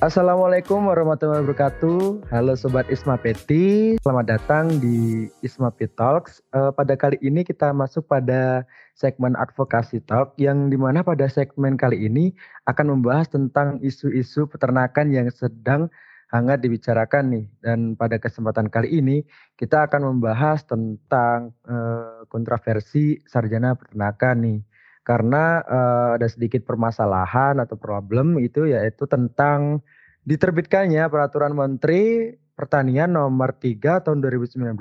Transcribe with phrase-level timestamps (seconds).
[0.00, 2.32] Assalamualaikum warahmatullahi wabarakatuh.
[2.32, 6.40] Halo Sobat Isma Peti, selamat datang di Isma Pet Talks.
[6.56, 8.64] Uh, pada kali ini kita masuk pada
[8.96, 12.32] segmen advokasi talk yang di mana pada segmen kali ini
[12.64, 15.92] akan membahas tentang isu-isu peternakan yang sedang
[16.32, 17.46] hangat dibicarakan nih.
[17.60, 19.20] Dan pada kesempatan kali ini
[19.60, 24.58] kita akan membahas tentang uh, kontroversi sarjana peternakan nih
[25.02, 29.80] karena uh, ada sedikit permasalahan atau problem itu yaitu tentang
[30.28, 34.76] diterbitkannya peraturan Menteri Pertanian nomor 3 tahun 2019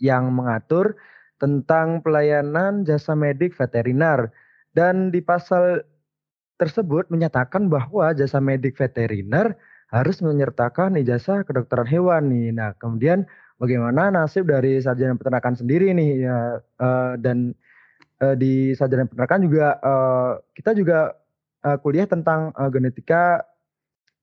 [0.00, 0.96] yang mengatur
[1.36, 4.32] tentang pelayanan jasa medik veteriner
[4.72, 5.84] dan di pasal
[6.58, 9.54] tersebut menyatakan bahwa jasa medik veteriner
[9.88, 12.52] harus menyertakan ijazah kedokteran hewan nih.
[12.52, 13.24] Nah, kemudian
[13.56, 17.56] bagaimana nasib dari sarjana peternakan sendiri nih ya uh, dan
[18.22, 21.14] uh, di sarjana peternakan juga uh, kita juga
[21.64, 23.42] uh, kuliah tentang uh, genetika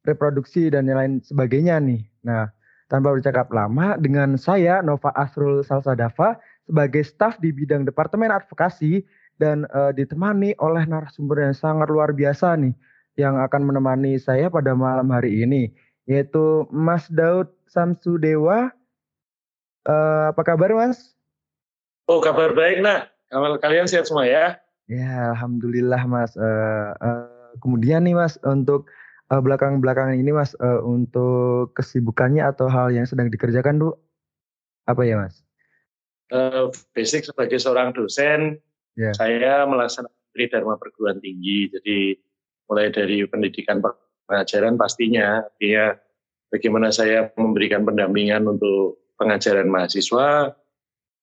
[0.05, 2.05] reproduksi dan lain sebagainya nih.
[2.21, 2.49] Nah,
[2.88, 6.38] tanpa bercakap lama dengan saya Nova Asrul Salsadava
[6.69, 9.01] sebagai staf di bidang Departemen Advokasi
[9.41, 12.73] dan uh, ditemani oleh narasumber yang sangat luar biasa nih
[13.16, 15.71] yang akan menemani saya pada malam hari ini
[16.05, 18.69] yaitu Mas Daud Samsudewa.
[19.85, 21.13] Uh, apa kabar Mas?
[22.05, 23.14] Oh kabar baik nak.
[23.33, 24.59] Kalian sehat semua ya?
[24.85, 26.37] Ya, alhamdulillah Mas.
[26.37, 27.25] Uh, uh,
[27.57, 28.85] kemudian nih Mas, untuk
[29.33, 33.93] uh, belakang-belakangan ini Mas, uh, untuk kesibukannya atau hal yang sedang dikerjakan tuh
[34.85, 35.41] apa ya Mas?
[36.29, 38.61] Uh, basic sebagai seorang dosen,
[38.97, 39.13] yeah.
[39.13, 41.71] saya melaksanakan Dharma perguruan tinggi.
[41.71, 42.19] Jadi
[42.67, 43.81] mulai dari pendidikan
[44.27, 45.95] pengajaran pastinya, dia
[46.49, 50.53] bagaimana saya memberikan pendampingan untuk pengajaran mahasiswa,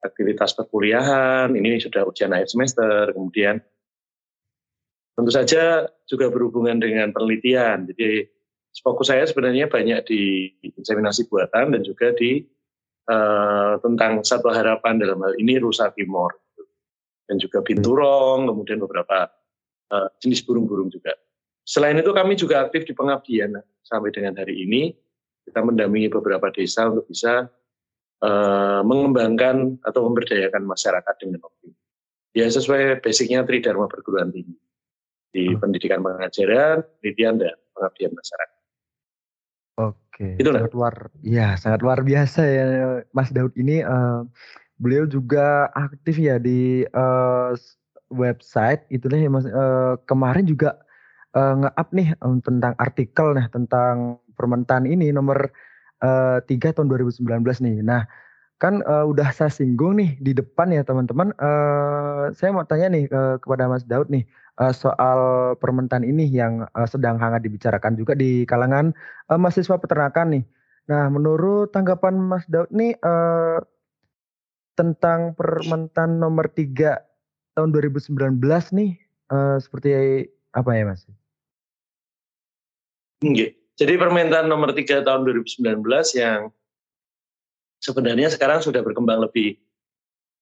[0.02, 3.62] aktivitas perkuliahan, ini sudah ujian akhir semester, kemudian
[5.14, 7.86] tentu saja juga berhubungan dengan penelitian.
[7.86, 8.26] Jadi
[8.82, 12.42] fokus saya sebenarnya banyak di inseminasi buatan dan juga di
[13.06, 16.34] uh, tentang satu harapan dalam hal ini rusa timor
[17.30, 19.30] dan juga binturong, kemudian beberapa
[19.94, 21.14] uh, jenis burung-burung juga.
[21.62, 23.54] Selain itu kami juga aktif di pengabdian
[23.86, 24.90] sampai dengan hari ini
[25.46, 27.46] kita mendampingi beberapa desa untuk bisa
[28.22, 31.78] uh, mengembangkan atau memberdayakan masyarakat dengan optimal.
[32.32, 34.56] Ya sesuai basicnya Tridharma perguruan tinggi
[35.32, 35.60] di hmm.
[35.60, 38.60] pendidikan pengajaran, penelitian dan pengabdian masyarakat.
[39.80, 40.94] Oke, itu sangat luar,
[41.24, 42.66] ya sangat luar biasa ya
[43.12, 43.80] Mas Daud ini.
[43.84, 44.28] Uh,
[44.80, 47.56] beliau juga aktif ya di uh,
[48.12, 49.48] website itu nih Mas.
[49.48, 50.80] Uh, kemarin juga
[51.36, 55.48] uh, nge-up nih um, tentang artikel nih tentang permentan ini nomor
[56.02, 57.22] uh, 3 tahun 2019
[57.62, 57.76] nih.
[57.86, 58.04] Nah,
[58.62, 61.34] kan uh, udah saya singgung nih di depan ya teman-teman.
[61.38, 64.22] Uh, saya mau tanya nih uh, kepada Mas Daud nih
[64.62, 68.94] uh, soal permentan ini yang uh, sedang hangat dibicarakan juga di kalangan
[69.30, 70.44] uh, mahasiswa peternakan nih.
[70.90, 73.62] Nah, menurut tanggapan Mas Daud nih uh,
[74.78, 77.02] tentang permentan nomor 3
[77.58, 78.38] tahun 2019
[78.78, 78.90] nih
[79.30, 79.88] uh, seperti
[80.54, 81.02] apa ya Mas?
[83.76, 85.80] Jadi permintaan nomor 3 tahun 2019
[86.20, 86.52] yang
[87.80, 89.56] sebenarnya sekarang sudah berkembang lebih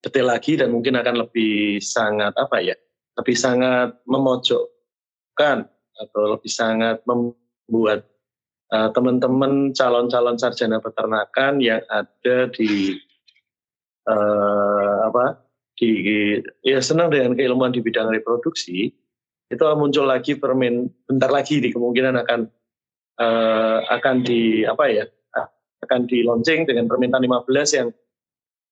[0.02, 2.74] detail lagi dan mungkin akan lebih sangat apa ya,
[3.20, 5.68] lebih sangat memojokkan
[6.00, 8.08] atau lebih sangat membuat
[8.74, 12.97] uh, teman-teman calon-calon sarjana peternakan yang ada di
[14.08, 15.38] uh, apa
[15.76, 15.91] di
[16.64, 18.92] ya senang dengan keilmuan di bidang reproduksi
[19.50, 22.41] itu muncul lagi permen bentar lagi di kemungkinan akan
[23.20, 25.04] uh, akan di apa ya
[25.84, 27.88] akan di launching dengan permintaan 15 yang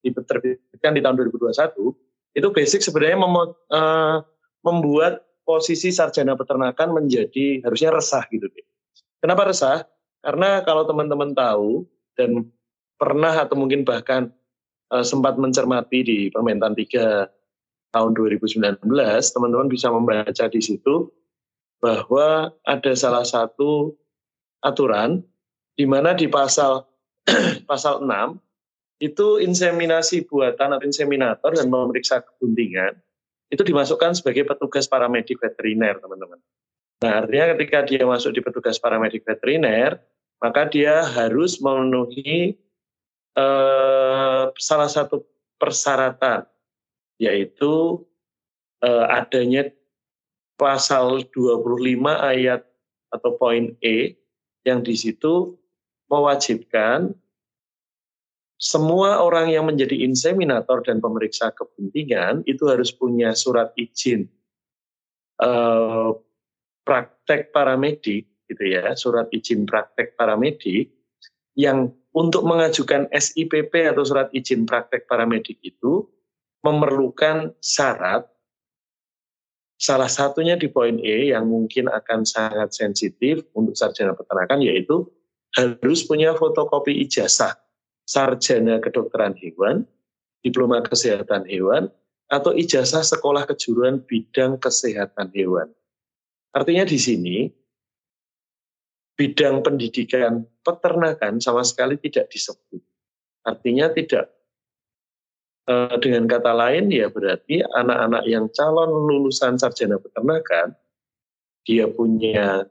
[0.04, 3.36] diterbitkan di tahun 2021 itu basic sebenarnya mem,
[3.74, 4.22] uh,
[4.62, 8.66] membuat posisi sarjana peternakan menjadi harusnya resah gitu deh.
[9.18, 9.88] Kenapa resah?
[10.20, 12.46] Karena kalau teman-teman tahu dan
[13.00, 14.30] pernah atau mungkin bahkan
[14.92, 17.26] uh, sempat mencermati di permintaan 3
[17.96, 18.84] tahun 2019,
[19.32, 21.08] teman-teman bisa membaca di situ
[21.80, 23.96] bahwa ada salah satu
[24.64, 25.22] aturan
[25.78, 26.86] di mana di pasal
[27.70, 28.08] pasal 6
[28.98, 32.98] itu inseminasi buatan atau inseminator dan memeriksa keguntingan
[33.48, 36.36] itu dimasukkan sebagai petugas paramedik veteriner, teman-teman.
[37.00, 39.96] Nah, artinya ketika dia masuk di petugas paramedik veteriner,
[40.42, 42.58] maka dia harus memenuhi
[43.38, 45.24] eh, salah satu
[45.56, 46.44] persyaratan,
[47.16, 48.04] yaitu
[48.84, 49.70] eh, adanya
[50.58, 52.66] pasal 25 ayat
[53.08, 54.17] atau poin E
[54.68, 55.56] yang di situ
[56.12, 57.16] mewajibkan
[58.58, 64.26] semua orang yang menjadi inseminator dan pemeriksa kepentingan itu harus punya surat izin
[65.38, 66.10] uh,
[66.82, 70.90] praktek paramedik gitu ya, surat izin praktek paramedik
[71.54, 76.08] yang untuk mengajukan SIPP atau surat izin praktek paramedik itu
[76.66, 78.26] memerlukan syarat
[79.78, 85.06] salah satunya di poin E yang mungkin akan sangat sensitif untuk sarjana peternakan yaitu
[85.54, 87.56] harus punya fotokopi ijazah
[88.08, 89.84] sarjana kedokteran hewan,
[90.40, 91.92] diploma kesehatan hewan,
[92.28, 95.68] atau ijazah sekolah kejuruan bidang kesehatan hewan.
[96.52, 97.36] Artinya di sini
[99.12, 102.80] bidang pendidikan peternakan sama sekali tidak disebut.
[103.44, 104.32] Artinya tidak
[106.00, 110.72] dengan kata lain ya berarti anak-anak yang calon lulusan sarjana peternakan
[111.68, 112.64] dia punya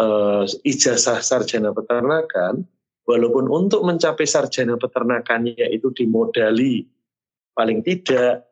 [0.00, 2.64] uh, ijazah sarjana peternakan
[3.04, 6.88] walaupun untuk mencapai sarjana peternakannya itu dimodali
[7.52, 8.48] paling tidak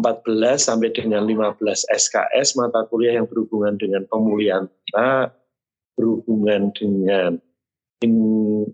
[0.00, 1.60] 14 sampai dengan 15
[1.92, 5.36] SKS mata kuliah yang berhubungan dengan pemulihan ternak,
[5.92, 7.36] berhubungan dengan
[8.00, 8.14] in,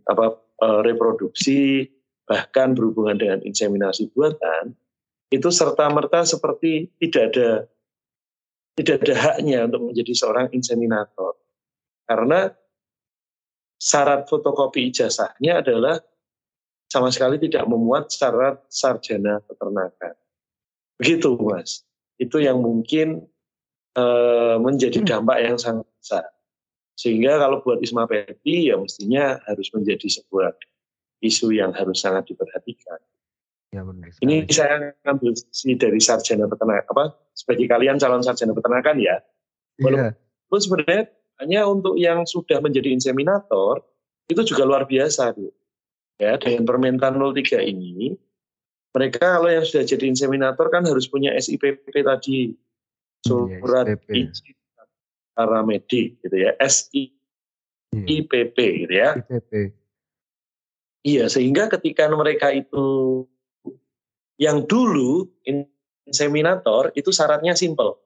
[0.06, 1.90] apa, uh, reproduksi,
[2.26, 4.74] bahkan berhubungan dengan inseminasi buatan,
[5.30, 7.48] itu serta merta seperti tidak ada
[8.76, 11.38] tidak ada haknya untuk menjadi seorang inseminator.
[12.04, 12.52] Karena
[13.80, 15.96] syarat fotokopi ijazahnya adalah
[16.86, 20.14] sama sekali tidak memuat syarat sarjana peternakan.
[21.00, 21.82] Begitu, Mas.
[22.16, 23.26] Itu yang mungkin
[23.96, 25.08] uh, menjadi hmm.
[25.08, 26.26] dampak yang sangat besar.
[26.96, 30.56] Sehingga kalau buat Isma Peti ya mestinya harus menjadi sebuah
[31.22, 33.00] isu yang harus sangat diperhatikan.
[33.74, 38.96] Ya, benar Ini saya ngambil si dari sarjana peternak apa sebagai kalian calon sarjana peternakan
[39.02, 39.20] ya.
[39.80, 39.84] Iya.
[39.84, 40.14] Walaupun
[40.54, 40.62] yeah.
[40.62, 41.02] sebenarnya
[41.42, 43.84] hanya untuk yang sudah menjadi inseminator
[44.26, 45.52] itu juga luar biasa, Bu.
[46.16, 48.16] Ya, dengan permintaan 03 ini
[48.96, 52.56] mereka kalau yang sudah jadi inseminator kan harus punya SIPP tadi.
[52.56, 54.56] Iya, Surat izin
[55.36, 57.12] paramedik gitu ya, SIPP
[58.56, 59.20] gitu ya.
[59.20, 59.76] IPP.
[61.06, 63.22] Iya, sehingga ketika mereka itu
[64.42, 68.02] yang dulu inseminator itu syaratnya simple.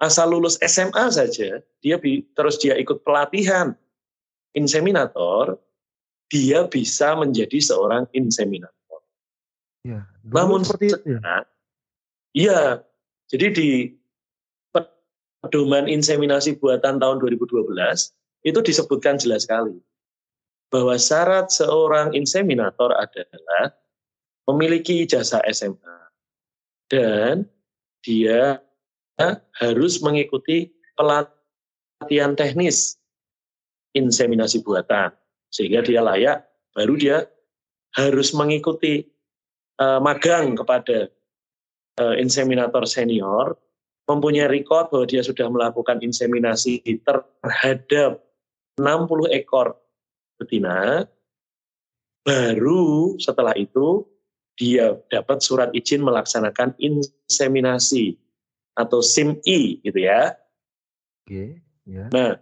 [0.00, 1.96] Asal lulus SMA saja, dia
[2.32, 3.76] terus dia ikut pelatihan
[4.56, 5.60] inseminator,
[6.32, 9.04] dia bisa menjadi seorang inseminator.
[9.84, 11.20] Ya, Namun seperti itu.
[11.20, 11.44] Ya?
[12.32, 12.60] Iya,
[13.28, 13.68] jadi di
[15.44, 17.68] pedoman inseminasi buatan tahun 2012
[18.48, 19.76] itu disebutkan jelas sekali
[20.70, 23.74] bahwa syarat seorang inseminator adalah
[24.46, 25.98] memiliki ijazah SMA
[26.90, 27.46] dan
[28.00, 28.62] dia
[29.60, 32.96] harus mengikuti pelatihan teknis
[33.92, 35.12] inseminasi buatan
[35.50, 37.18] sehingga dia layak baru dia
[37.98, 39.02] harus mengikuti
[39.82, 41.10] uh, magang kepada
[41.98, 43.58] uh, inseminator senior
[44.06, 48.22] mempunyai record bahwa dia sudah melakukan inseminasi terhadap
[48.78, 49.74] 60 ekor
[50.40, 51.04] betina,
[52.24, 54.08] baru setelah itu
[54.56, 58.16] dia dapat surat izin melaksanakan inseminasi
[58.76, 60.36] atau SIMI gitu ya.
[61.24, 62.08] Oke, ya.
[62.12, 62.40] Nah,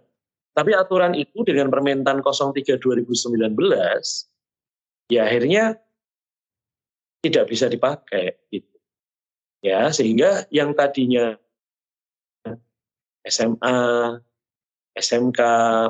[0.54, 3.54] tapi aturan itu dengan Permentan 03 2019
[5.08, 5.78] ya akhirnya
[7.22, 8.76] tidak bisa dipakai gitu.
[9.58, 11.34] Ya, sehingga yang tadinya
[13.26, 13.78] SMA,
[14.94, 15.40] SMK,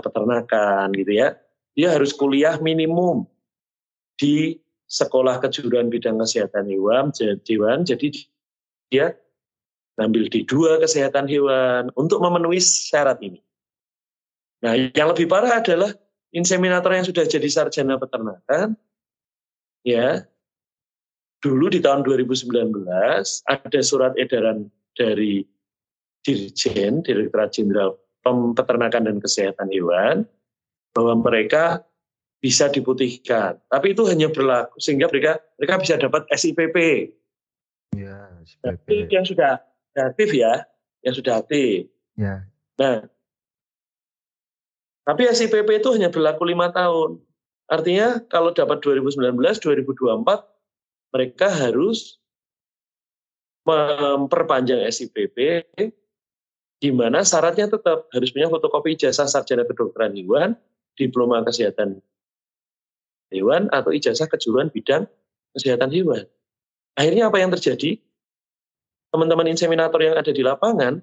[0.00, 1.36] peternakan gitu ya.
[1.78, 3.22] Dia harus kuliah minimum
[4.18, 4.58] di
[4.90, 7.14] sekolah kejuruan bidang kesehatan hewan,
[7.46, 8.08] hewan jadi
[8.90, 9.06] dia
[9.94, 13.38] ngambil di dua kesehatan hewan untuk memenuhi syarat ini.
[14.58, 15.94] Nah, yang lebih parah adalah
[16.34, 18.74] inseminator yang sudah jadi sarjana peternakan,
[19.86, 20.26] ya,
[21.38, 22.50] dulu di tahun 2019
[23.46, 24.66] ada surat edaran
[24.98, 25.46] dari
[26.26, 27.94] Dirjen, Direktorat Jenderal
[28.26, 30.26] Peternakan dan Kesehatan Hewan,
[30.98, 31.86] bahwa mereka
[32.42, 33.62] bisa diputihkan.
[33.70, 36.76] Tapi itu hanya berlaku sehingga mereka mereka bisa dapat SIPP.
[37.94, 38.62] Ya, SIPP.
[38.66, 39.62] Tapi yang sudah
[39.94, 40.66] aktif ya,
[41.06, 41.86] yang sudah aktif.
[42.18, 42.50] Ya.
[42.82, 43.06] Nah,
[45.06, 47.22] tapi SIPP itu hanya berlaku lima tahun.
[47.70, 52.18] Artinya kalau dapat 2019, 2024 mereka harus
[53.62, 55.62] memperpanjang SIPP
[56.78, 60.54] di mana syaratnya tetap harus punya fotokopi ijazah sarjana kedokteran hewan,
[60.98, 62.02] diploma kesehatan
[63.30, 65.06] hewan, atau ijazah kejuruan bidang
[65.54, 66.26] kesehatan hewan.
[66.98, 68.02] Akhirnya apa yang terjadi?
[69.08, 71.00] Teman-teman inseminator yang ada di lapangan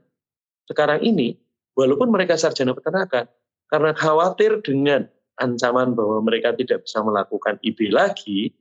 [0.70, 1.40] sekarang ini,
[1.74, 3.25] walaupun mereka sarjana peternakan,
[3.72, 5.10] karena khawatir dengan
[5.42, 8.54] ancaman bahwa mereka tidak bisa melakukan IB lagi,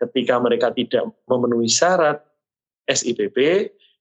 [0.00, 2.24] ketika mereka tidak memenuhi syarat
[2.88, 3.36] SIPP,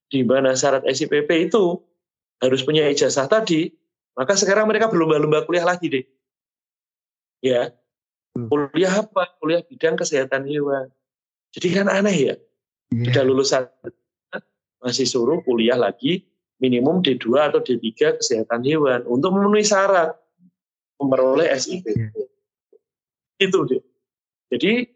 [0.07, 1.81] di mana syarat SIPP itu
[2.39, 3.73] harus punya ijazah tadi,
[4.15, 6.03] Maka sekarang mereka berlomba-lomba kuliah lagi deh.
[7.45, 7.69] Ya,
[8.33, 8.49] hmm.
[8.49, 9.37] kuliah apa?
[9.37, 10.89] Kuliah bidang kesehatan hewan.
[11.53, 12.35] Jadi kan aneh ya.
[12.89, 13.13] Yeah.
[13.13, 13.63] Sudah lulusan
[14.81, 16.25] masih suruh kuliah lagi
[16.57, 20.17] minimum D2 atau D3 kesehatan hewan untuk memenuhi syarat
[20.97, 21.85] memperoleh SIP.
[21.85, 22.09] Yeah.
[23.37, 23.83] Itu deh.
[24.49, 24.89] Jadi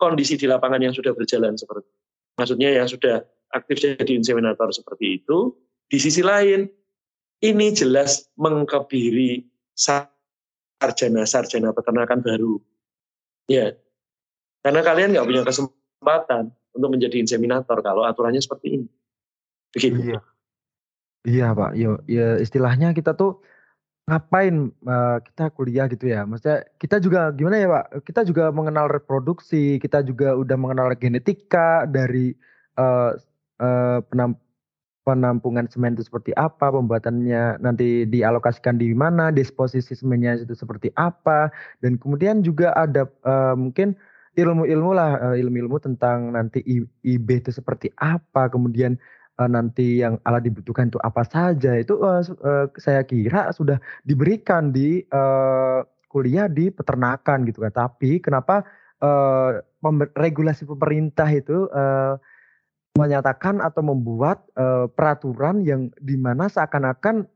[0.00, 1.84] kondisi di lapangan yang sudah berjalan seperti
[2.40, 3.20] maksudnya yang sudah
[3.52, 5.52] aktif jadi inseminator seperti itu,
[5.92, 6.64] di sisi lain
[7.44, 9.44] ini jelas mengkebiri
[10.80, 12.56] sarjana-sarjana peternakan baru.
[13.46, 13.76] Ya,
[14.64, 18.86] karena kalian nggak punya kesempatan untuk menjadi inseminator kalau aturannya seperti ini.
[19.76, 20.16] Begitu.
[20.16, 20.20] Iya.
[21.20, 21.72] Iya, Pak.
[21.76, 23.44] Yo, ya istilahnya kita tuh
[24.08, 26.24] ngapain uh, kita kuliah gitu ya.
[26.24, 27.86] Maksudnya kita juga gimana ya, Pak?
[28.08, 32.32] Kita juga mengenal reproduksi, kita juga udah mengenal genetika dari
[32.80, 33.12] uh,
[33.60, 34.40] uh, penamp
[35.10, 41.50] penampungan semen itu seperti apa, pembuatannya nanti dialokasikan di mana, disposisi semennya itu seperti apa,
[41.82, 43.98] dan kemudian juga ada uh, mungkin
[44.38, 46.62] ilmu-ilmu lah, ilmu-ilmu tentang nanti
[47.02, 48.94] IB itu seperti apa, kemudian
[49.42, 54.70] uh, nanti yang alat dibutuhkan itu apa saja itu uh, uh, saya kira sudah diberikan
[54.70, 57.72] di uh, kuliah di peternakan gitu kan.
[57.72, 58.62] Tapi kenapa
[59.00, 59.58] uh,
[60.14, 62.20] regulasi pemerintah itu uh,
[62.98, 67.28] menyatakan atau membuat uh, peraturan yang di mana seakan-akan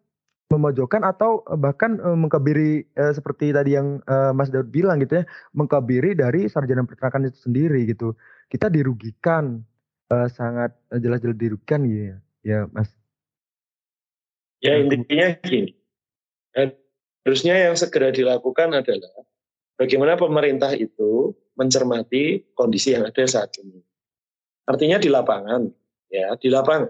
[0.50, 5.24] memojokkan atau bahkan uh, mengkabiri uh, seperti tadi yang uh, Mas Daud bilang gitu ya,
[5.54, 8.12] mengkabiri dari sarjana peternakan itu sendiri gitu.
[8.50, 9.62] Kita dirugikan
[10.10, 12.90] uh, sangat jelas-jelas dirugikan gitu ya, ya Mas?
[14.64, 15.76] Ya intinya gini,
[17.20, 19.12] harusnya yang segera dilakukan adalah
[19.76, 23.84] bagaimana pemerintah itu mencermati kondisi yang ada saat ini.
[24.64, 25.68] Artinya di lapangan,
[26.08, 26.88] ya di lapangan.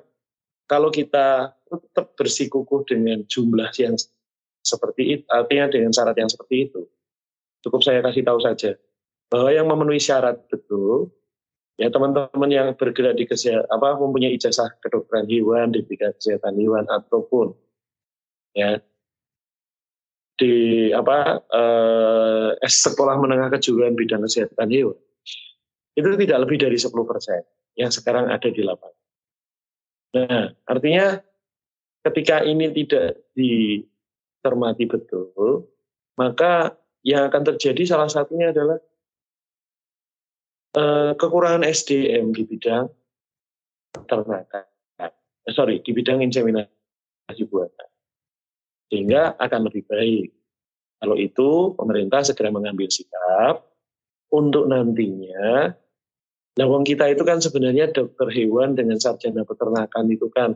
[0.64, 3.98] Kalau kita tetap bersikukuh dengan jumlah yang
[4.64, 6.86] seperti itu, artinya dengan syarat yang seperti itu,
[7.64, 8.76] cukup saya kasih tahu saja
[9.32, 11.08] bahwa yang memenuhi syarat betul
[11.80, 16.86] ya teman-teman yang bergerak di kesehatan apa mempunyai ijazah kedokteran hewan di bidang kesehatan hewan
[16.86, 17.50] ataupun
[18.54, 18.78] ya
[20.38, 20.54] di
[20.94, 24.98] apa eh, sekolah menengah kejuruan bidang kesehatan hewan
[25.98, 27.42] itu tidak lebih dari 10 persen
[27.74, 29.02] yang sekarang ada di lapangan.
[30.14, 31.18] Nah, artinya
[32.06, 35.66] ketika ini tidak dicermati betul,
[36.14, 38.78] maka yang akan terjadi salah satunya adalah
[40.74, 42.90] Eh, kekurangan SDM di bidang
[43.94, 44.66] peternakan,
[45.06, 45.14] eh,
[45.54, 47.88] sorry di bidang inseminasi buatan,
[48.90, 50.34] sehingga akan lebih baik.
[50.98, 53.62] Kalau itu pemerintah segera mengambil sikap
[54.34, 55.70] untuk nantinya
[56.54, 60.54] Nah, kita itu kan sebenarnya dokter hewan dengan sarjana peternakan itu kan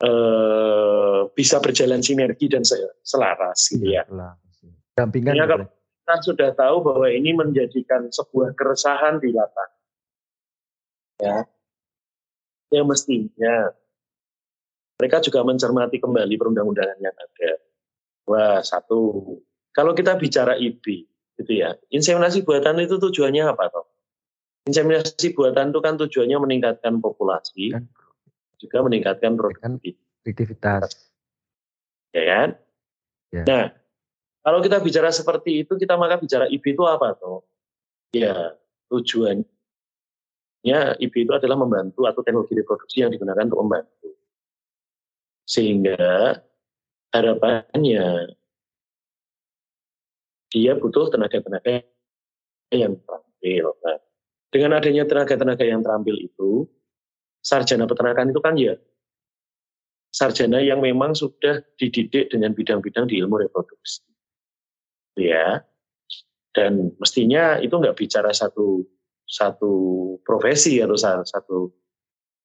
[0.00, 2.64] eh, bisa berjalan sinergi dan
[3.04, 4.08] selaras gitu ya.
[4.96, 5.36] Dampingan.
[5.36, 9.74] Ya, kalau, kita sudah tahu bahwa ini menjadikan sebuah keresahan di lapangan.
[11.16, 11.36] Ya,
[12.72, 13.72] yang mestinya
[14.96, 17.52] mereka juga mencermati kembali perundang-undangan yang ada.
[18.26, 19.22] Wah, satu,
[19.70, 21.04] kalau kita bicara IB,
[21.36, 23.86] gitu ya, inseminasi buatan itu tujuannya apa toh?
[24.66, 27.86] Inseminasi buatan itu kan tujuannya meningkatkan populasi, kan.
[28.58, 31.06] juga meningkatkan produktivitas.
[32.10, 32.48] Ya kan?
[33.30, 33.44] Ya.
[33.46, 33.64] Nah,
[34.42, 37.46] kalau kita bicara seperti itu, kita maka bicara IB itu apa toh?
[38.10, 38.58] Ya,
[38.90, 39.46] tujuannya
[40.98, 44.10] IB itu adalah membantu atau teknologi reproduksi yang digunakan untuk membantu.
[45.46, 46.42] Sehingga
[47.14, 48.34] harapannya
[50.50, 51.82] dia butuh tenaga-tenaga
[52.70, 53.66] yang terampil.
[53.82, 53.98] Nah,
[54.50, 56.64] dengan adanya tenaga-tenaga yang terampil itu,
[57.42, 58.74] sarjana peternakan itu kan ya
[60.16, 64.00] sarjana yang memang sudah dididik dengan bidang-bidang di ilmu reproduksi.
[65.16, 65.64] Ya
[66.56, 68.80] dan mestinya itu nggak bicara satu
[69.28, 69.72] satu
[70.24, 71.68] profesi atau satu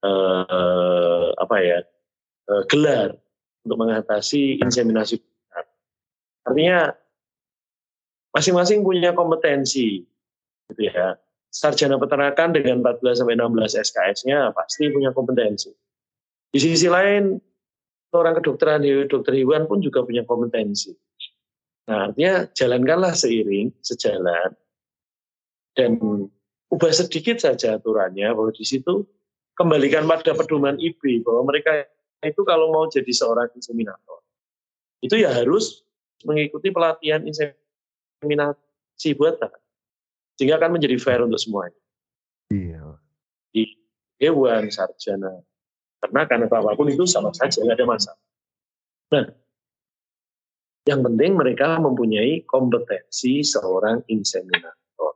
[0.04, 1.80] eh, apa ya
[2.52, 3.16] eh, gelar
[3.64, 5.24] untuk mengatasi inseminasi.
[6.44, 6.92] Artinya
[8.36, 10.04] masing-masing punya kompetensi
[10.72, 11.16] gitu ya
[11.52, 15.70] sarjana peternakan dengan 14 sampai 16 SKS-nya pasti punya kompetensi.
[16.52, 17.36] Di sisi lain
[18.16, 20.96] orang kedokteran dokter hewan pun juga punya kompetensi.
[21.92, 24.56] Nah, artinya jalankanlah seiring, sejalan,
[25.76, 26.00] dan
[26.72, 29.04] ubah sedikit saja aturannya bahwa di situ
[29.56, 31.88] kembalikan pada pedoman IB bahwa mereka
[32.24, 34.24] itu kalau mau jadi seorang inseminator
[35.02, 35.84] itu ya harus
[36.24, 39.52] mengikuti pelatihan inseminasi buatan
[40.42, 41.78] sehingga akan menjadi fair untuk semuanya.
[42.50, 42.98] Iya.
[43.54, 43.78] Di
[44.18, 45.38] hewan, sarjana,
[46.02, 48.26] karena karena apa pun itu sama saja nggak ada masalah.
[49.14, 49.26] Nah,
[50.82, 55.14] Yang penting mereka mempunyai kompetensi seorang inseminator.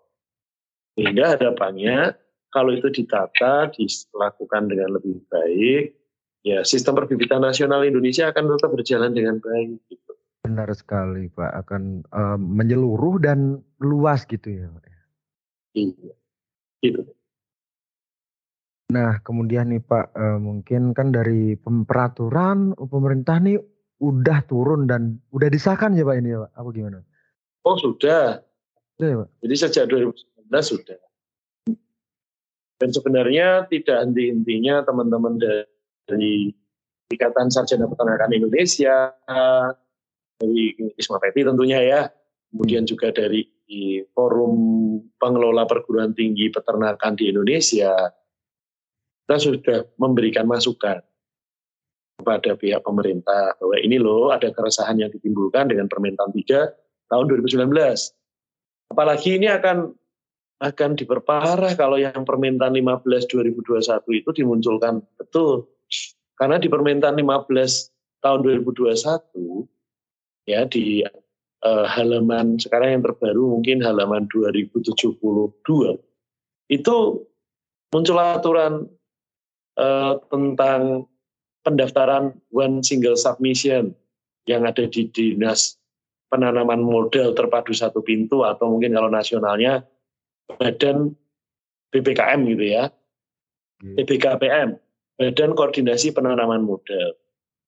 [0.94, 2.14] Sehingga harapannya
[2.54, 5.98] kalau itu ditata, dilakukan dengan lebih baik,
[6.46, 9.82] ya sistem perbibitan nasional Indonesia akan tetap berjalan dengan baik.
[9.90, 10.12] Gitu.
[10.46, 14.86] Benar sekali Pak, akan uh, menyeluruh dan luas gitu ya Pak.
[14.86, 14.95] Ya?
[15.76, 16.16] Iya,
[16.80, 17.02] gitu.
[18.96, 23.60] Nah kemudian nih Pak, uh, mungkin kan dari peraturan pemerintah nih
[24.00, 27.00] udah turun dan udah disahkan ya Pak ini ya Pak, apa gimana?
[27.68, 28.40] Oh sudah.
[28.96, 29.30] Sudah ya Pak?
[29.44, 31.00] Jadi sejak 2019 sudah.
[32.76, 36.52] Dan sebenarnya tidak henti-hentinya teman-teman dari
[37.08, 39.16] Ikatan Sarjana Peternakan Indonesia,
[40.36, 42.02] dari Isma Peti tentunya ya,
[42.52, 43.55] kemudian juga dari
[44.14, 44.54] Forum
[45.18, 47.94] Pengelola Perguruan Tinggi Peternakan di Indonesia,
[49.26, 51.02] kita sudah memberikan masukan
[52.22, 57.74] kepada pihak pemerintah bahwa ini loh ada keresahan yang ditimbulkan dengan permintaan 3 tahun 2019.
[58.94, 59.92] Apalagi ini akan
[60.56, 65.68] akan diperparah kalau yang permintaan 15 2021 itu dimunculkan betul.
[66.40, 71.04] Karena di permintaan 15 tahun 2021 ya di
[71.66, 75.18] uh, halaman sekarang yang terbaru mungkin halaman 2072
[76.70, 76.96] itu
[77.90, 78.86] muncul aturan
[79.82, 81.10] uh, tentang
[81.66, 83.98] pendaftaran one single submission
[84.46, 85.82] yang ada di dinas
[86.30, 89.82] penanaman model terpadu satu pintu atau mungkin kalau nasionalnya
[90.46, 91.10] Badan
[91.90, 92.94] BPKM gitu ya,
[93.82, 94.78] BPKPM,
[95.18, 97.18] Badan Koordinasi Penanaman Modal.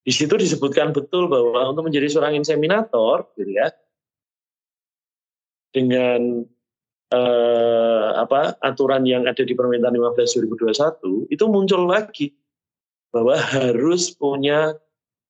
[0.05, 3.73] Di situ disebutkan betul bahwa untuk menjadi seorang inseminator, gitu ya,
[5.71, 6.43] dengan
[7.11, 12.33] eh, apa aturan yang ada di Permentan 15 2021 itu muncul lagi
[13.11, 14.75] bahwa harus punya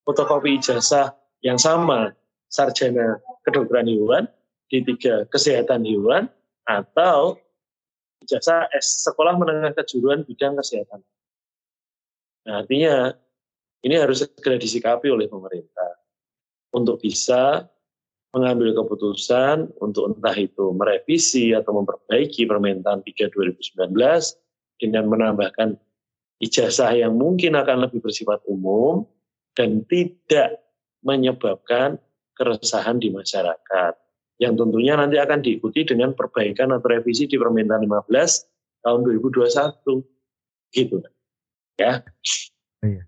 [0.07, 1.13] fotokopi ijazah
[1.45, 2.15] yang sama
[2.49, 4.25] sarjana kedokteran hewan
[4.67, 6.27] di tiga kesehatan hewan
[6.67, 7.39] atau
[8.25, 10.99] ijazah sekolah menengah kejuruan bidang kesehatan.
[12.47, 13.15] Nah, artinya
[13.83, 16.01] ini harus segera disikapi oleh pemerintah
[16.73, 17.67] untuk bisa
[18.35, 23.95] mengambil keputusan untuk entah itu merevisi atau memperbaiki permintaan 3 2019
[24.77, 25.79] dengan menambahkan
[26.43, 29.07] ijazah yang mungkin akan lebih bersifat umum
[29.57, 30.61] dan tidak
[31.01, 31.97] menyebabkan
[32.37, 33.93] keresahan di masyarakat
[34.37, 41.01] yang tentunya nanti akan diikuti dengan perbaikan atau revisi di permintaan 15 tahun 2021 gitu
[41.81, 42.05] ya.
[42.85, 43.03] Iya.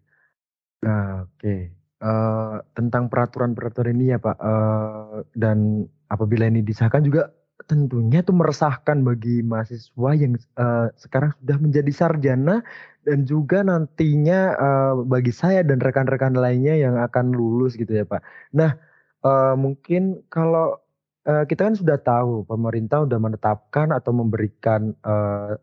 [0.82, 1.38] Nah, oke.
[1.38, 1.79] okay.
[2.04, 7.32] Eh, tentang peraturan-peraturan ini ya Pak uh, dan apabila ini disahkan juga
[7.68, 12.66] tentunya itu meresahkan bagi mahasiswa yang uh, sekarang sudah menjadi sarjana
[13.04, 18.24] dan juga nantinya uh, bagi saya dan rekan-rekan lainnya yang akan lulus gitu ya Pak.
[18.56, 18.74] Nah,
[19.22, 20.80] uh, mungkin kalau
[21.28, 25.54] uh, kita kan sudah tahu pemerintah sudah menetapkan atau memberikan uh,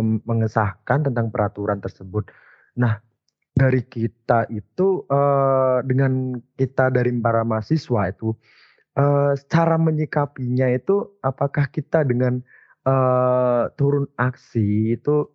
[0.00, 2.30] mengesahkan tentang peraturan tersebut.
[2.78, 3.02] Nah,
[3.54, 8.32] dari kita itu uh, dengan kita dari para mahasiswa itu
[8.96, 12.40] uh, cara menyikapinya itu apakah kita dengan
[12.88, 15.28] uh, turun aksi itu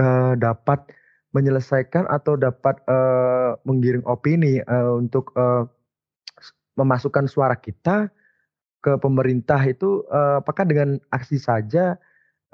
[0.00, 0.90] uh, dapat
[1.36, 5.68] menyelesaikan atau dapat uh, menggiring opini uh, untuk uh,
[6.78, 8.08] memasukkan suara kita
[8.78, 11.98] ke pemerintah itu uh, apakah dengan aksi saja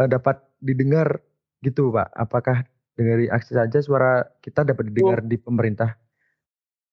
[0.00, 1.22] uh, dapat didengar
[1.60, 2.08] gitu Pak?
[2.16, 5.26] Apakah dari aksi saja suara kita dapat didengar oh.
[5.26, 5.98] di pemerintah?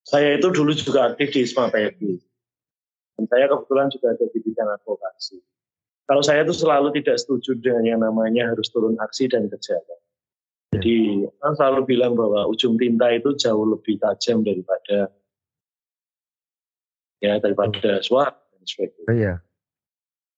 [0.02, 2.12] Saya itu dulu juga aktif di ISMA PFI.
[3.18, 5.38] Dan saya kebetulan juga ada di bidang advokasi.
[6.10, 9.78] Kalau saya itu selalu tidak setuju dengan yang namanya harus turun aksi dan kerja.
[10.72, 15.12] Jadi saya selalu bilang bahwa ujung tinta itu jauh lebih tajam daripada
[17.22, 19.08] ya daripada suara dan sebagainya.
[19.08, 19.34] Oh, iya.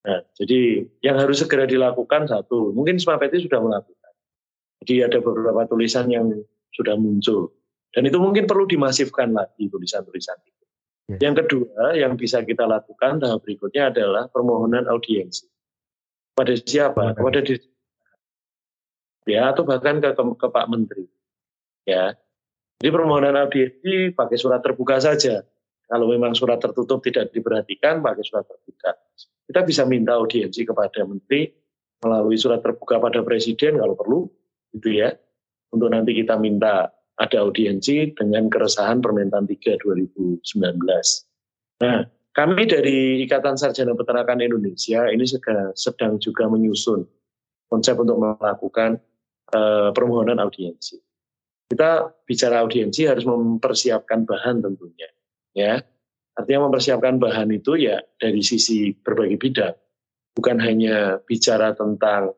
[0.03, 4.02] Nah, jadi yang harus segera dilakukan satu, mungkin Smapeti sudah melakukan.
[4.83, 6.27] Jadi ada beberapa tulisan yang
[6.75, 7.55] sudah muncul.
[7.95, 10.63] Dan itu mungkin perlu dimasifkan lagi tulisan-tulisan itu.
[11.07, 11.17] Ya.
[11.29, 15.47] Yang kedua, yang bisa kita lakukan tahap berikutnya adalah permohonan audiensi.
[16.35, 17.15] Pada siapa?
[17.15, 17.63] Kepada diri
[19.23, 21.07] ya atau bahkan ke, ke, ke Pak Menteri.
[21.87, 22.11] Ya.
[22.83, 25.47] Jadi permohonan audiensi pakai surat terbuka saja.
[25.87, 28.91] Kalau memang surat tertutup tidak diperhatikan, pakai surat terbuka.
[29.47, 31.47] Kita bisa minta audiensi kepada menteri
[32.03, 34.19] melalui surat terbuka pada presiden kalau perlu,
[34.73, 35.13] gitu ya.
[35.73, 40.43] Untuk nanti kita minta ada audiensi dengan keresahan permintaan 3 2019.
[41.81, 45.25] Nah, kami dari Ikatan Sarjana Peternakan Indonesia ini
[45.73, 47.05] sedang juga menyusun
[47.69, 49.01] konsep untuk melakukan
[49.53, 50.97] uh, permohonan audiensi.
[51.69, 55.09] Kita bicara audiensi harus mempersiapkan bahan tentunya
[55.57, 55.81] ya
[56.33, 59.75] Artinya mempersiapkan bahan itu ya dari sisi berbagai bidang.
[60.33, 62.33] Bukan hanya bicara tentang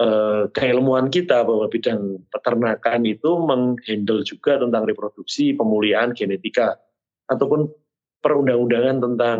[0.00, 6.78] eh, keilmuan kita bahwa bidang peternakan itu menghandle juga tentang reproduksi, pemulihan, genetika,
[7.30, 7.70] ataupun
[8.24, 9.38] perundang-undangan tentang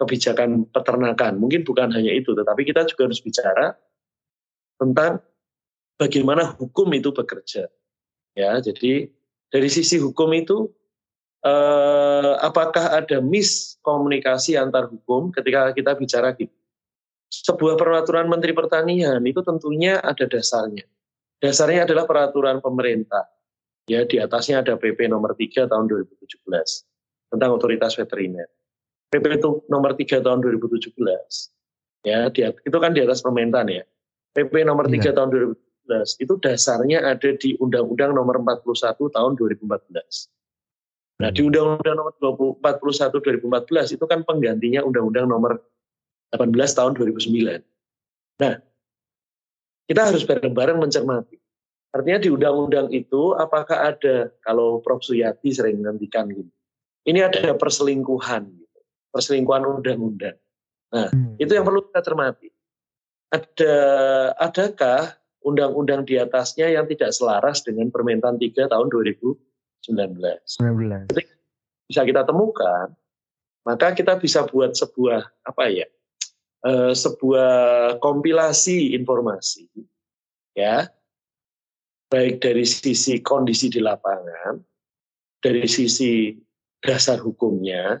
[0.00, 1.36] kebijakan peternakan.
[1.36, 3.76] Mungkin bukan hanya itu, tetapi kita juga harus bicara
[4.80, 5.20] tentang
[6.00, 7.68] bagaimana hukum itu bekerja.
[8.32, 9.12] Ya, jadi
[9.52, 10.72] dari sisi hukum itu
[11.44, 16.59] eh, apakah ada miskomunikasi antar hukum ketika kita bicara gitu.
[17.30, 20.82] Sebuah peraturan Menteri Pertanian itu tentunya ada dasarnya.
[21.38, 23.30] Dasarnya adalah peraturan pemerintah.
[23.86, 26.46] Ya, di atasnya ada PP nomor 3 tahun 2017
[27.30, 28.50] tentang otoritas veteriner.
[29.10, 30.94] PP itu nomor 3 tahun 2017.
[32.06, 33.82] Ya, di, itu kan di atas pemerintahan ya.
[34.34, 35.10] PP nomor ya.
[35.10, 35.28] 3 tahun
[35.88, 40.30] 2017 itu dasarnya ada di Undang-Undang nomor 41 tahun 2014.
[41.20, 45.52] Nah, di Undang-Undang nomor 41 2014 itu kan penggantinya Undang-Undang nomor
[46.34, 47.62] 18 tahun 2009.
[48.40, 48.54] Nah,
[49.90, 51.36] kita harus bareng-bareng mencermati.
[51.90, 56.50] Artinya di undang-undang itu apakah ada kalau Prof Suyati sering nantikan gitu.
[57.02, 58.78] Ini ada perselingkuhan gitu.
[59.10, 60.38] Perselingkuhan undang-undang.
[60.94, 61.42] Nah, hmm.
[61.42, 62.46] itu yang perlu kita cermati.
[63.34, 63.74] Ada
[64.38, 70.20] adakah undang-undang di atasnya yang tidak selaras dengan permintaan 3 tahun 2000 19.
[70.44, 71.08] 19.
[71.10, 71.34] Ketika
[71.88, 72.92] bisa kita temukan,
[73.64, 75.88] maka kita bisa buat sebuah apa ya?
[76.60, 79.64] Uh, sebuah kompilasi informasi
[80.52, 80.92] ya.
[82.12, 84.60] Baik dari sisi kondisi di lapangan
[85.40, 86.36] dari sisi
[86.84, 87.96] dasar hukumnya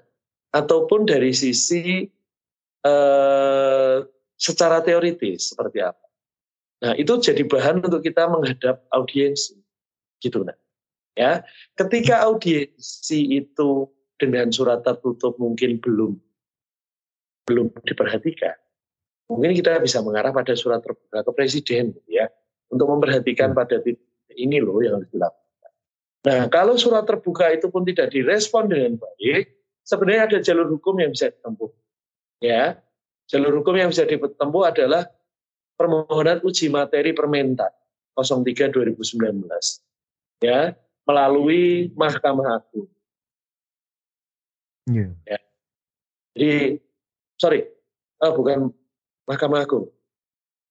[0.52, 2.04] ataupun dari sisi
[2.84, 4.04] uh,
[4.36, 6.06] secara teoritis seperti apa.
[6.84, 9.56] Nah itu jadi bahan untuk kita menghadap audiensi
[10.20, 10.58] gitu nah
[11.18, 11.42] Ya,
[11.74, 16.16] ketika audiensi itu dengan surat tertutup mungkin belum
[17.50, 18.54] belum diperhatikan,
[19.26, 22.30] mungkin kita bisa mengarah pada surat terbuka ke presiden, ya,
[22.70, 23.82] untuk memperhatikan pada
[24.38, 25.72] ini loh yang harus dilakukan.
[26.20, 29.50] Nah, kalau surat terbuka itu pun tidak direspon dengan baik,
[29.82, 31.70] sebenarnya ada jalur hukum yang bisa ditempuh.
[32.38, 32.78] Ya,
[33.26, 35.10] jalur hukum yang bisa ditempuh adalah
[35.74, 37.74] permohonan uji materi Permentan
[38.14, 39.48] 03 2019.
[40.40, 42.88] Ya, melalui Mahkamah Agung.
[44.88, 45.12] Yeah.
[45.24, 45.40] Ya.
[46.36, 46.52] Jadi,
[47.40, 47.64] sorry,
[48.20, 48.68] oh, bukan
[49.24, 49.88] Mahkamah Agung.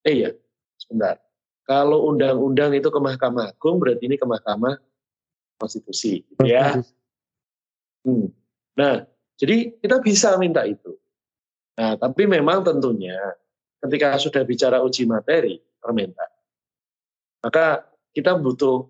[0.05, 0.29] Eh iya,
[0.77, 1.17] sebentar.
[1.65, 4.77] Kalau undang-undang itu ke Mahkamah Agung, berarti ini ke Mahkamah
[5.57, 6.21] Konstitusi.
[6.21, 6.77] Gitu ya.
[8.05, 8.29] Hmm.
[8.77, 9.03] Nah,
[9.35, 10.93] jadi kita bisa minta itu.
[11.75, 13.17] Nah, tapi memang tentunya
[13.81, 16.33] ketika sudah bicara uji materi permintaan,
[17.43, 18.87] maka kita butuh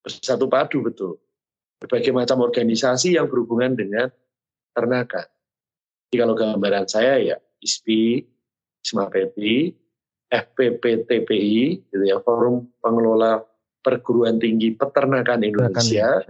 [0.00, 1.20] bersatu padu betul.
[1.78, 4.08] Berbagai macam organisasi yang berhubungan dengan
[4.74, 5.28] ternakan.
[6.08, 8.24] Jadi kalau gambaran saya ya ISPI,
[8.80, 9.76] ISMAPETI,
[10.32, 13.44] FPPTPI, gitu ya, Forum Pengelola
[13.84, 16.24] Perguruan Tinggi Peternakan Indonesia,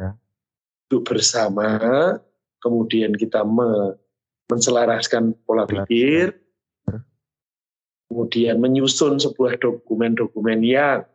[0.91, 1.79] duduk bersama,
[2.59, 3.95] kemudian kita me,
[4.51, 6.35] menselaraskan pola pikir,
[8.11, 11.07] kemudian menyusun sebuah dokumen-dokumen yang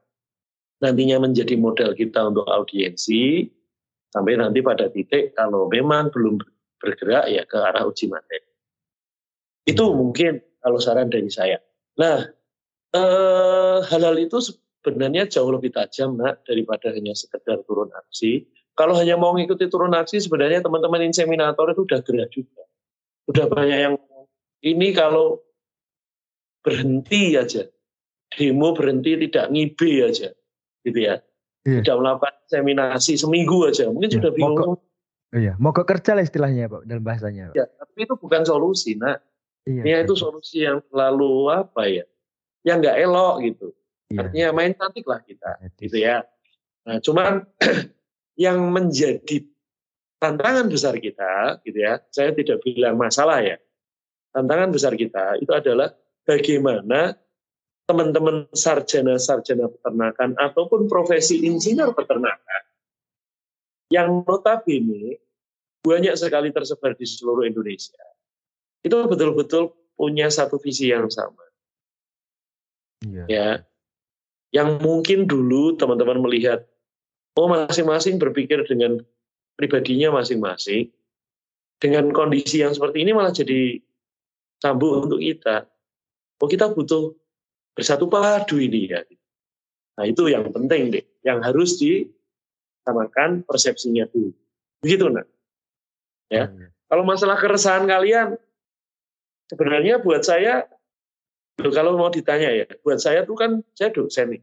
[0.80, 3.47] nantinya menjadi modal kita untuk audiensi
[4.13, 6.38] sampai nanti pada titik kalau memang belum
[6.78, 8.53] bergerak ya ke arah uji materi.
[9.63, 11.60] Itu mungkin kalau saran dari saya.
[11.99, 12.28] Nah,
[12.95, 14.39] eh, hal-hal itu
[14.84, 18.47] sebenarnya jauh lebih tajam nak daripada hanya sekedar turun aksi.
[18.73, 22.63] Kalau hanya mau mengikuti turun aksi sebenarnya teman-teman inseminator itu udah gerak juga.
[23.30, 23.95] Udah banyak yang
[24.63, 25.39] ini kalau
[26.63, 27.67] berhenti aja,
[28.34, 30.32] demo berhenti tidak ngibe aja
[30.84, 31.19] gitu ya.
[31.63, 31.80] Iya.
[31.80, 34.17] Tidak melakukan seminasi seminggu aja, mungkin iya.
[34.19, 34.76] sudah bingung.
[34.76, 34.80] Mogok,
[35.32, 37.43] iya, mogok kerja lah istilahnya Pak dalam bahasanya.
[37.52, 37.56] Pak.
[37.56, 39.23] Ya, tapi itu bukan solusi, nak.
[39.63, 42.04] Iya, ya, itu solusi yang selalu apa ya,
[42.67, 43.67] yang nggak elok gitu.
[44.12, 44.19] Iya.
[44.19, 45.88] Artinya main cantik lah kita, Etis.
[45.88, 46.28] gitu ya.
[46.84, 47.47] Nah, cuman
[48.45, 49.47] yang menjadi
[50.19, 53.56] tantangan besar kita, gitu ya, saya tidak bilang masalah ya.
[54.36, 55.95] Tantangan besar kita itu adalah
[56.28, 57.15] bagaimana
[57.84, 62.63] teman-teman sarjana-sarjana peternakan ataupun profesi insinyur peternakan
[63.91, 65.19] yang notabene
[65.84, 68.12] banyak sekali tersebar di seluruh Indonesia.
[68.84, 71.43] Itu betul-betul punya satu visi yang sama.
[73.08, 73.26] Ya.
[73.28, 73.50] ya.
[74.54, 76.67] Yang mungkin dulu teman-teman melihat
[77.39, 79.02] oh masing-masing berpikir dengan
[79.58, 80.91] pribadinya masing-masing.
[81.82, 83.82] Dengan kondisi yang seperti ini malah jadi
[84.63, 85.67] cambuk untuk kita.
[86.39, 87.12] Oh kita butuh
[87.76, 89.02] bersatu padu ini ya.
[90.00, 94.32] Nah itu yang penting deh, yang harus disamakan persepsinya dulu.
[94.80, 95.28] Begitu nak.
[96.32, 96.50] Ya.
[96.50, 96.72] Hmm.
[96.88, 98.38] Kalau masalah keresahan kalian,
[99.54, 100.66] sebenarnya buat saya,
[101.62, 104.42] kalau mau ditanya ya, buat saya tuh kan saya dosen nih.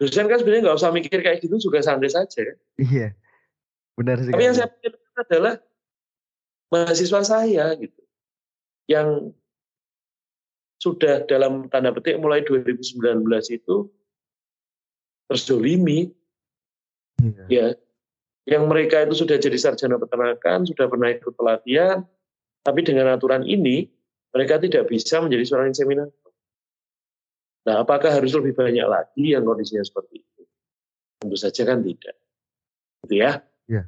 [0.00, 2.56] Dosen kan sebenarnya nggak usah mikir kayak gitu juga santai saja.
[2.80, 3.12] Iya,
[4.00, 4.32] benar sih.
[4.32, 5.54] Tapi yang saya pikirkan adalah
[6.72, 8.00] mahasiswa saya gitu,
[8.88, 9.32] yang
[10.80, 13.88] sudah dalam tanda petik mulai 2019 itu
[15.28, 16.12] terzolimi,
[17.20, 17.44] iya.
[17.48, 17.66] ya,
[18.46, 22.06] yang mereka itu sudah jadi sarjana peternakan, sudah pernah ikut pelatihan,
[22.62, 23.90] tapi dengan aturan ini
[24.36, 26.12] mereka tidak bisa menjadi seorang inseminator.
[27.66, 30.42] Nah, apakah harus lebih banyak lagi yang kondisinya seperti itu?
[31.18, 32.14] Tentu saja kan tidak.
[33.02, 33.40] Gitu ya.
[33.66, 33.82] Ya.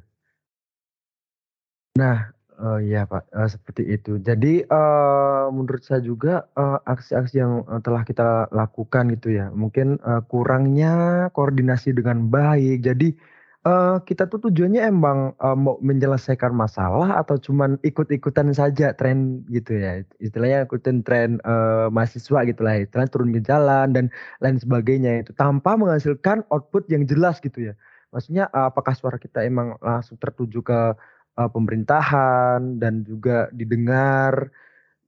[1.95, 4.19] Nah, uh, ya Pak, uh, seperti itu.
[4.19, 6.49] Jadi uh, menurut saya juga
[6.83, 12.83] aksi-aksi uh, yang uh, telah kita lakukan gitu ya, mungkin uh, kurangnya koordinasi dengan baik.
[12.83, 13.15] Jadi
[13.59, 19.75] Uh, kita tuh tujuannya emang, uh, mau menyelesaikan masalah atau cuman ikut-ikutan saja tren gitu
[19.75, 24.05] ya, istilahnya ikutin tren, uh, mahasiswa gitulah, istilahnya turun ke jalan dan
[24.39, 27.73] lain sebagainya itu, tanpa menghasilkan output yang jelas gitu ya.
[28.15, 30.95] Maksudnya, uh, apakah suara kita emang langsung tertuju ke,
[31.35, 34.55] uh, pemerintahan dan juga didengar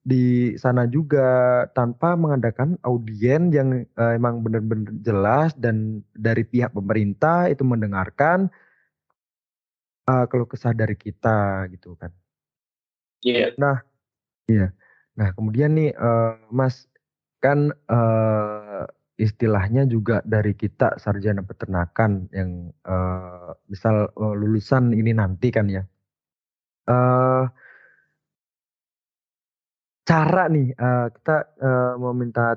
[0.02, 7.46] di sana juga tanpa mengadakan audien yang uh, emang benar-benar jelas dan dari pihak pemerintah
[7.54, 8.50] itu mendengarkan
[10.10, 12.10] uh, keluh kesah dari kita gitu kan.
[13.22, 13.38] Iya.
[13.38, 13.50] Yeah.
[13.62, 13.78] Nah,
[14.50, 14.68] iya.
[15.22, 16.90] Nah kemudian nih uh, Mas
[17.38, 18.86] kan uh,
[19.22, 25.86] istilahnya juga dari kita sarjana peternakan yang uh, misal uh, lulusan ini nanti kan ya.
[26.90, 27.46] Uh,
[30.02, 32.14] cara nih, uh, kita, uh, mau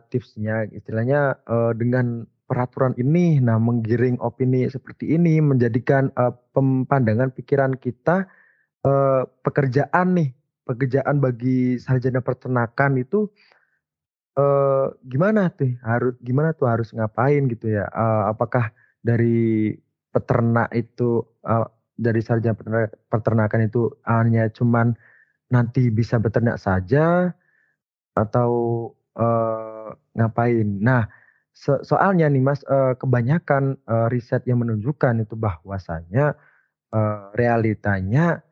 [0.09, 6.33] tipsnya istilahnya, uh, dengan peraturan ini, nah menggiring opini seperti ini menjadikan, uh,
[6.89, 8.25] pandangan pikiran kita,
[8.85, 10.31] uh, pekerjaan nih,
[10.65, 13.29] pekerjaan bagi sarjana peternakan itu,
[14.41, 18.73] uh, gimana tuh harus gimana tuh harus ngapain gitu ya, uh, apakah
[19.05, 19.77] dari
[20.13, 22.57] peternak itu, uh, dari sarjana
[23.13, 24.97] peternakan itu hanya cuman
[25.53, 27.33] nanti bisa beternak saja
[28.15, 28.51] atau
[29.19, 30.67] uh, ngapain.
[30.81, 31.11] Nah,
[31.53, 36.39] so soalnya nih Mas, uh, kebanyakan, uh, riset yang menunjukkan itu bahwasanya,
[36.95, 38.43] uh, realitanya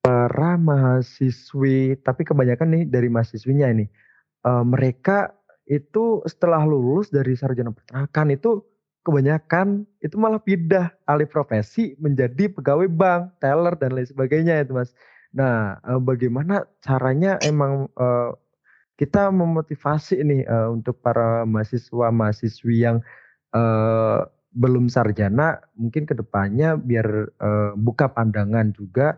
[0.00, 3.86] para mahasiswi tapi kebanyakan nih dari mahasiswinya ini,
[4.48, 5.36] uh, mereka
[5.68, 8.64] itu setelah lulus dari sarjana peternakan itu
[9.06, 14.92] kebanyakan itu malah pindah alih profesi menjadi pegawai bank, teller dan lain sebagainya itu Mas.
[15.36, 18.34] Nah, uh, bagaimana caranya emang, uh,
[19.00, 23.00] kita memotivasi ini uh, untuk para mahasiswa-mahasiswi yang
[23.56, 29.16] uh, belum sarjana mungkin ke depannya biar uh, buka pandangan juga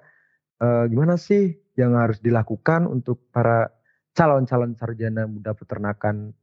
[0.63, 3.75] uh, gimana sih yang harus dilakukan untuk para
[4.13, 6.37] calon-calon sarjana muda peternakan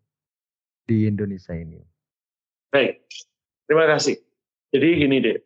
[0.90, 1.80] di Indonesia ini.
[2.74, 3.06] Baik,
[3.70, 4.18] terima kasih.
[4.74, 5.38] Jadi gini deh,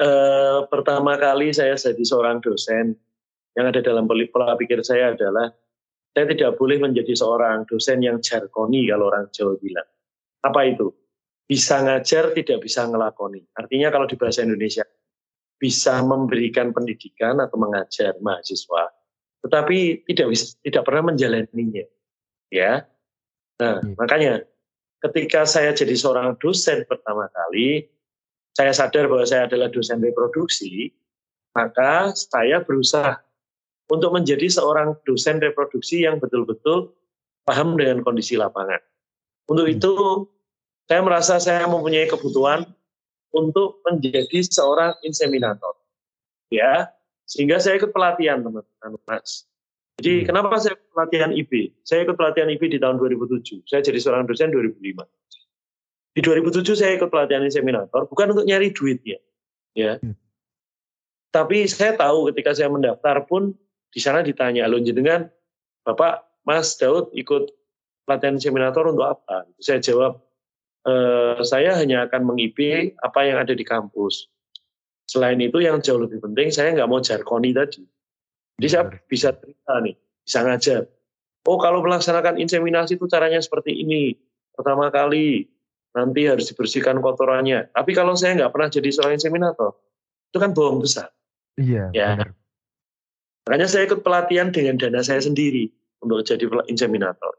[0.00, 2.96] uh, pertama kali saya jadi seorang dosen
[3.52, 5.52] yang ada dalam pola pikir saya adalah
[6.12, 9.88] saya tidak boleh menjadi seorang dosen yang jargoni kalau orang Jawa bilang.
[10.44, 10.92] Apa itu?
[11.48, 13.44] Bisa ngajar, tidak bisa ngelakoni.
[13.56, 14.84] Artinya kalau di bahasa Indonesia,
[15.56, 18.92] bisa memberikan pendidikan atau mengajar mahasiswa,
[19.44, 21.86] tetapi tidak bisa, tidak pernah menjalaninya.
[22.52, 22.84] Ya,
[23.62, 23.94] Nah, hmm.
[23.94, 24.42] makanya
[24.98, 27.86] ketika saya jadi seorang dosen pertama kali,
[28.52, 30.92] saya sadar bahwa saya adalah dosen reproduksi,
[31.56, 33.20] maka saya berusaha
[33.88, 36.92] untuk menjadi seorang dosen reproduksi yang betul-betul
[37.44, 38.80] paham dengan kondisi lapangan.
[39.48, 39.74] Untuk hmm.
[39.76, 39.92] itu,
[40.88, 42.68] saya merasa saya mempunyai kebutuhan
[43.32, 45.76] untuk menjadi seorang inseminator.
[46.52, 46.92] Ya,
[47.24, 49.48] sehingga saya ikut pelatihan teman-teman Mas.
[50.00, 50.26] Jadi hmm.
[50.28, 51.52] kenapa saya ikut pelatihan IB?
[51.84, 53.64] Saya ikut pelatihan IB di tahun 2007.
[53.68, 55.00] Saya jadi seorang dosen 2005.
[56.12, 59.16] Di 2007 saya ikut pelatihan inseminator bukan untuk nyari duitnya,
[59.72, 59.96] ya.
[59.96, 60.12] Hmm.
[61.32, 63.56] Tapi saya tahu ketika saya mendaftar pun
[63.88, 65.32] di sana ditanya, lo jenengan
[65.84, 67.48] Bapak Mas Daud ikut
[68.04, 69.48] pelatihan seminator untuk apa?
[69.56, 70.20] Saya jawab,
[70.84, 70.92] e,
[71.44, 72.60] saya hanya akan mengip
[73.00, 74.28] apa yang ada di kampus.
[75.08, 77.84] Selain itu yang jauh lebih penting, saya nggak mau jarkoni tadi.
[78.60, 80.82] Jadi saya bisa cerita nih, bisa ngajar.
[81.48, 84.14] Oh kalau melaksanakan inseminasi itu caranya seperti ini.
[84.52, 85.48] Pertama kali,
[85.92, 87.68] nanti harus dibersihkan kotorannya.
[87.72, 89.76] Tapi kalau saya nggak pernah jadi seorang inseminator,
[90.32, 91.12] itu kan bohong besar.
[91.60, 91.92] Iya.
[91.92, 92.16] Ya.
[92.16, 92.30] Benar.
[93.42, 95.68] Makanya saya ikut pelatihan dengan dana saya sendiri
[96.00, 97.34] untuk jadi inseminator.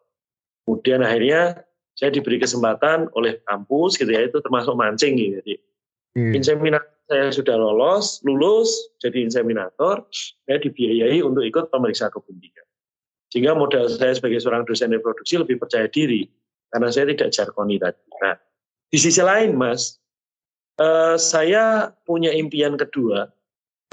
[0.67, 1.63] Kemudian akhirnya
[1.95, 5.39] saya diberi kesempatan oleh kampus gitu ya, itu termasuk mancing gitu.
[5.41, 5.55] Jadi
[6.13, 6.29] Hmm.
[6.37, 8.69] Inseminator saya sudah lolos, lulus
[9.01, 12.63] jadi inseminator, saya dibiayai untuk ikut pemeriksa kebun tiga.
[13.33, 16.29] Sehingga modal saya sebagai seorang dosen reproduksi lebih percaya diri
[16.73, 18.01] karena saya tidak jarkoni tadi.
[18.17, 18.33] Nah,
[18.89, 20.01] di sisi lain, Mas,
[20.81, 23.29] eh, saya punya impian kedua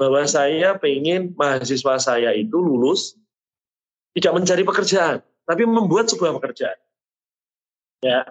[0.01, 3.13] bahwa saya pengen mahasiswa saya itu lulus
[4.17, 6.79] tidak mencari pekerjaan, tapi membuat sebuah pekerjaan.
[8.01, 8.25] Ya,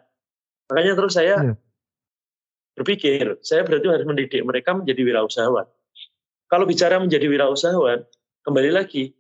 [0.66, 1.54] makanya terus saya ya.
[2.74, 5.70] berpikir, saya berarti harus mendidik mereka menjadi wirausahawan.
[6.50, 8.02] Kalau bicara menjadi wirausahawan,
[8.42, 9.14] kembali lagi,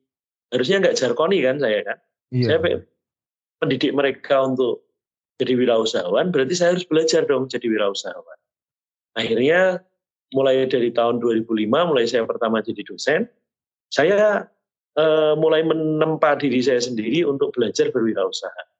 [0.50, 1.98] harusnya nggak jarkoni kan saya kan.
[2.34, 2.46] Iya.
[2.50, 2.58] Saya
[3.62, 4.89] mendidik mereka untuk
[5.40, 8.38] jadi wirausahawan, berarti saya harus belajar dong jadi wirausahawan.
[9.16, 9.80] Akhirnya
[10.36, 13.24] mulai dari tahun 2005, mulai saya pertama jadi dosen,
[13.88, 14.46] saya
[15.00, 18.70] uh, mulai menempa diri saya sendiri untuk belajar berwirausaha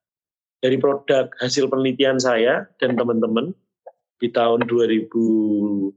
[0.61, 3.57] dari produk hasil penelitian saya dan teman-teman
[4.21, 5.97] di tahun 2003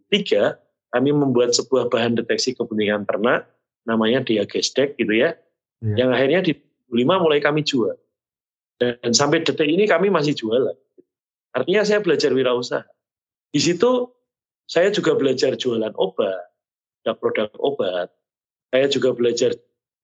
[0.94, 3.50] kami membuat sebuah bahan deteksi kepentingan ternak
[3.84, 5.36] namanya Diagestek gitu ya,
[5.84, 5.96] ya.
[6.00, 6.56] yang akhirnya di
[6.88, 8.00] 5 mulai kami jual
[9.02, 10.76] dan sampai detik ini kami masih jualan.
[11.54, 12.84] Artinya saya belajar wirausaha.
[13.54, 14.10] Di situ
[14.66, 16.50] saya juga belajar jualan obat,
[17.22, 18.10] produk obat.
[18.74, 19.54] Saya juga belajar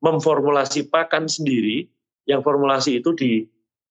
[0.06, 1.90] memformulasi pakan sendiri,
[2.30, 3.50] yang formulasi itu di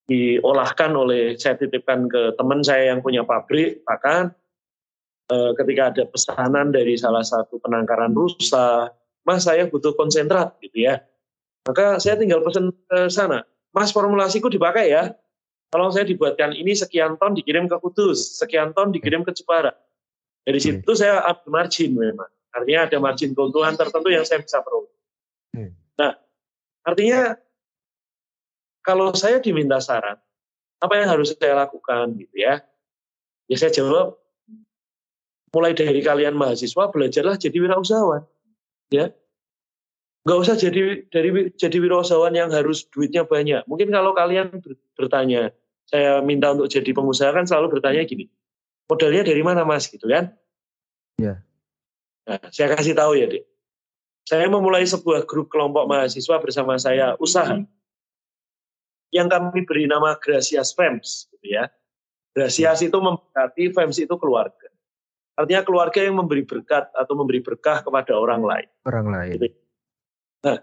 [0.08, 4.32] diolahkan oleh saya titipkan ke teman saya yang punya pabrik bahkan
[5.28, 8.88] e, ketika ada pesanan dari salah satu penangkaran rusa
[9.28, 11.04] mas saya butuh konsentrat gitu ya
[11.68, 13.44] maka saya tinggal pesan ke sana
[13.78, 15.14] mas formulasiku dipakai ya
[15.70, 19.70] kalau saya dibuatkan ini sekian ton dikirim ke Kudus sekian ton dikirim ke Jepara
[20.42, 20.82] dari hmm.
[20.82, 24.90] situ saya up margin memang artinya ada margin keuntungan tertentu yang saya bisa peroleh
[25.54, 25.70] hmm.
[25.94, 26.18] nah
[26.82, 27.38] artinya
[28.88, 30.16] kalau saya diminta saran,
[30.80, 32.64] apa yang harus saya lakukan gitu ya?
[33.44, 34.16] Ya saya jawab,
[35.52, 38.24] mulai dari kalian mahasiswa belajarlah jadi wirausahawan,
[38.88, 39.12] ya.
[40.28, 43.64] Nggak usah jadi dari jadi wirausahawan yang harus duitnya banyak.
[43.64, 44.60] Mungkin kalau kalian
[44.92, 45.56] bertanya,
[45.88, 48.28] saya minta untuk jadi pengusaha kan selalu bertanya gini,
[48.92, 50.28] modalnya dari mana mas gitu kan?
[51.16, 51.40] Ya.
[52.28, 53.48] Nah, saya kasih tahu ya dek.
[54.28, 57.64] Saya memulai sebuah grup kelompok mahasiswa bersama saya usaha
[59.08, 61.72] yang kami beri nama Gracias Fems, gitu ya.
[62.36, 64.68] Gracias itu memberkati, Fems itu keluarga.
[65.40, 68.68] Artinya keluarga yang memberi berkat atau memberi berkah kepada orang lain.
[68.84, 69.40] Orang lain.
[69.40, 69.67] Gitu.
[70.46, 70.58] Nah,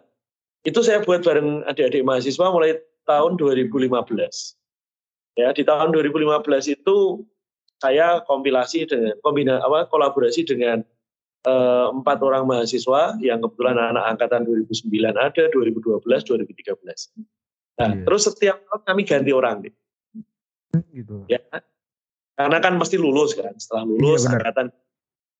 [0.63, 3.91] itu saya buat bareng adik-adik mahasiswa mulai tahun 2015.
[5.35, 7.27] Ya, di tahun 2015 itu
[7.83, 10.79] saya kompilasi dengan kombina apa kolaborasi dengan
[11.43, 17.13] eh, empat orang mahasiswa yang kebetulan anak angkatan 2009 ada, 2012, 2013.
[17.75, 18.03] Nah, yeah.
[18.07, 19.75] terus setiap tahun kami ganti orang deh.
[20.95, 21.27] Gitu.
[21.27, 21.43] Ya.
[22.35, 23.51] Karena kan mesti lulus kan.
[23.59, 24.67] Setelah iya, lulus yeah, angkatan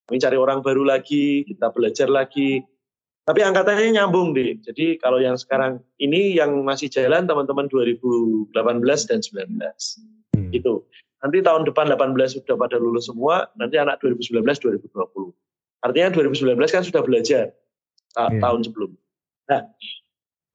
[0.06, 2.62] kami cari orang baru lagi, kita belajar lagi.
[3.26, 4.62] Tapi angkatannya nyambung deh.
[4.62, 8.54] Jadi kalau yang sekarang ini yang masih jalan teman-teman 2018
[9.10, 9.50] dan 19.
[10.38, 10.54] Hmm.
[10.54, 10.86] Gitu.
[11.26, 15.34] Nanti tahun depan 18 sudah pada lulus semua, nanti anak 2019 2020.
[15.82, 17.50] Artinya 2019 kan sudah belajar
[18.14, 18.30] yeah.
[18.38, 18.94] tahun sebelum.
[19.50, 19.62] Nah,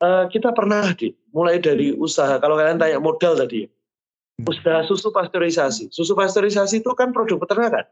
[0.00, 4.48] uh, kita pernah di mulai dari usaha kalau kalian tanya modal tadi hmm.
[4.48, 7.84] usaha susu pasteurisasi susu pasteurisasi itu kan produk peternakan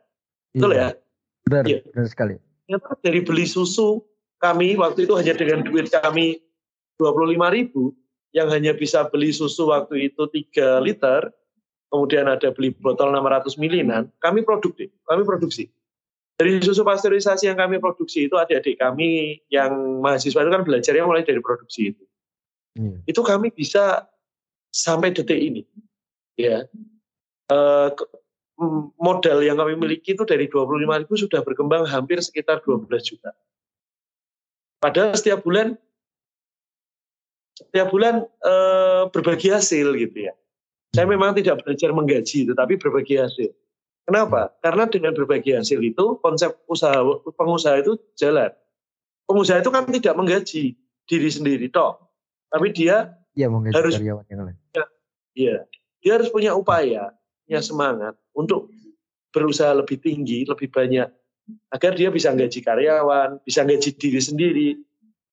[0.57, 0.81] betul iya.
[0.81, 0.89] ya
[1.47, 1.79] benar ya.
[1.93, 2.35] benar sekali
[3.05, 4.03] dari beli susu
[4.39, 6.39] kami waktu itu hanya dengan duit kami
[6.99, 7.95] dua puluh lima ribu
[8.35, 11.33] yang hanya bisa beli susu waktu itu 3 liter
[11.89, 15.73] kemudian ada beli botol 600 milinan kami produksi kami produksi
[16.39, 21.27] dari susu pasteurisasi yang kami produksi itu adik-adik kami yang mahasiswa itu kan belajarnya mulai
[21.27, 22.05] dari produksi itu.
[22.79, 23.03] Hmm.
[23.11, 24.07] Itu kami bisa
[24.71, 25.67] sampai detik ini.
[26.39, 26.71] Ya.
[27.51, 27.91] Uh,
[29.03, 33.35] modal yang kami miliki itu dari 25 ribu sudah berkembang hampir sekitar 12 juta.
[34.79, 35.75] Padahal setiap bulan
[37.59, 40.33] setiap bulan uh, berbagi hasil gitu ya.
[40.95, 41.15] Saya hmm.
[41.19, 43.51] memang tidak belajar menggaji, tetapi berbagi hasil.
[44.09, 44.55] Kenapa?
[44.65, 46.97] Karena dengan berbagi hasil itu konsep usaha
[47.37, 48.49] pengusaha itu jalan.
[49.29, 50.65] Pengusaha itu kan tidak menggaji
[51.05, 52.01] diri sendiri toh,
[52.49, 54.57] tapi dia ya, harus karyawan yang lain.
[54.73, 54.85] Ya,
[55.37, 55.57] ya,
[56.01, 57.13] dia harus punya upaya,
[57.45, 58.73] punya semangat untuk
[59.29, 61.13] berusaha lebih tinggi, lebih banyak
[61.73, 64.69] agar dia bisa gaji karyawan, bisa gaji diri sendiri,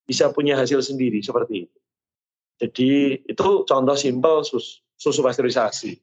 [0.07, 1.77] bisa punya hasil sendiri seperti itu.
[2.55, 2.91] Jadi
[3.27, 5.99] itu contoh simpel sus, susu pasteurisasi.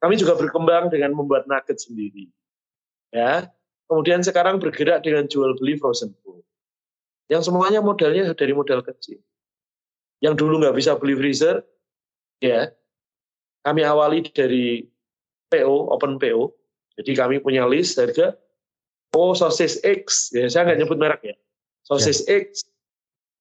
[0.00, 2.28] Kami juga berkembang dengan membuat nugget sendiri.
[3.12, 3.52] Ya.
[3.84, 6.40] Kemudian sekarang bergerak dengan jual beli frozen food.
[7.28, 9.20] Yang semuanya modalnya dari modal kecil.
[10.24, 11.60] Yang dulu nggak bisa beli freezer,
[12.40, 12.72] ya
[13.64, 14.84] kami awali dari
[15.48, 16.52] PO, open PO.
[17.00, 18.36] Jadi kami punya list harga,
[19.14, 21.36] oh sosis X, ya saya nggak nyebut merek ya,
[21.86, 22.44] sosis ya.
[22.44, 22.66] X,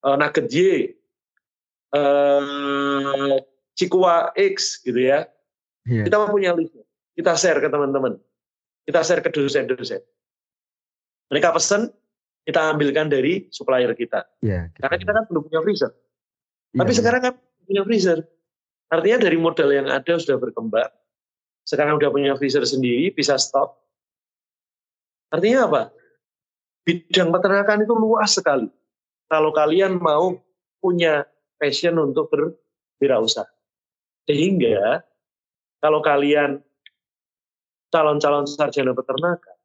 [0.06, 0.94] uh, nugget Y,
[1.98, 3.38] uh,
[3.74, 5.26] Cikua X gitu ya.
[5.90, 6.04] ya.
[6.06, 6.78] Kita punya list,
[7.18, 8.16] kita share ke teman-teman,
[8.86, 10.02] kita share ke dosen-dosen.
[11.34, 11.90] Mereka pesen,
[12.46, 14.28] kita ambilkan dari supplier kita.
[14.44, 15.92] Ya, kita Karena kita kan belum punya freezer.
[16.76, 16.98] Ya, Tapi ya.
[17.02, 17.34] sekarang kan
[17.66, 18.20] punya freezer.
[18.94, 20.92] Artinya dari modal yang ada sudah berkembang.
[21.64, 23.83] Sekarang sudah punya freezer sendiri, bisa stop.
[25.34, 25.82] Artinya apa?
[26.86, 28.70] Bidang peternakan itu luas sekali.
[29.26, 30.38] Kalau kalian mau
[30.78, 31.26] punya
[31.58, 33.50] passion untuk berwirausaha.
[34.30, 35.02] Sehingga
[35.82, 36.62] kalau kalian
[37.90, 39.58] calon-calon sarjana peternakan,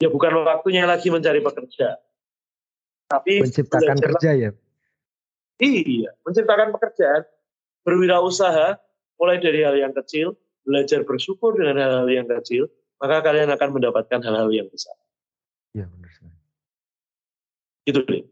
[0.00, 2.00] ya bukan waktunya lagi mencari pekerja.
[3.10, 4.50] Tapi menciptakan kerja ya.
[5.60, 7.22] Iya, menciptakan pekerjaan,
[7.86, 8.80] berwirausaha,
[9.20, 10.34] mulai dari hal yang kecil,
[10.66, 12.66] belajar bersyukur dengan hal-hal yang kecil,
[13.04, 14.96] maka kalian akan mendapatkan hal-hal yang besar.
[15.76, 16.36] Iya benar sekali.
[17.84, 18.24] Itu deh.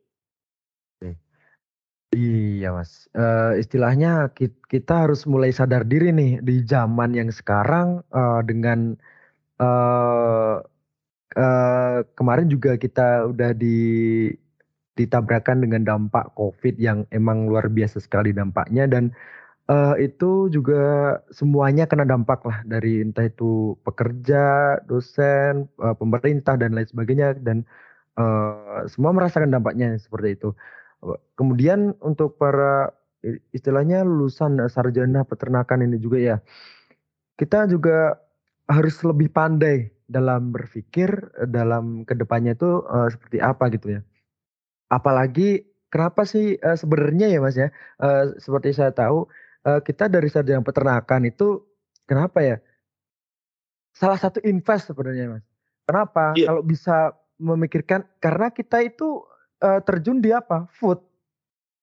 [2.13, 4.29] Iya mas, uh, istilahnya
[4.69, 8.93] kita harus mulai sadar diri nih di zaman yang sekarang uh, dengan
[9.57, 10.61] uh,
[11.33, 14.29] uh, kemarin juga kita udah di
[15.01, 19.09] ditabrakan dengan dampak COVID yang emang luar biasa sekali dampaknya dan
[19.73, 26.77] Uh, itu juga semuanya kena dampak lah dari entah itu pekerja, dosen, uh, pemerintah dan
[26.77, 27.65] lain sebagainya dan
[28.21, 30.53] uh, semua merasakan dampaknya seperti itu.
[31.35, 32.93] kemudian untuk para
[33.51, 36.37] istilahnya lulusan sarjana peternakan ini juga ya,
[37.41, 38.21] kita juga
[38.71, 41.11] harus lebih pandai dalam berpikir,
[41.49, 44.01] dalam ke depannya itu, uh, seperti apa gitu ya.
[44.93, 49.27] Apalagi kenapa sih, uh, sebenarnya ya Mas ya, uh, seperti saya tahu
[49.63, 51.63] kita dari sarjana peternakan itu
[52.07, 52.57] kenapa ya?
[53.95, 55.47] Salah satu invest sebenarnya Mas.
[55.87, 56.35] Kenapa?
[56.35, 56.51] Yeah.
[56.51, 59.23] Kalau bisa memikirkan karena kita itu
[59.63, 60.67] uh, terjun di apa?
[60.75, 60.99] Food.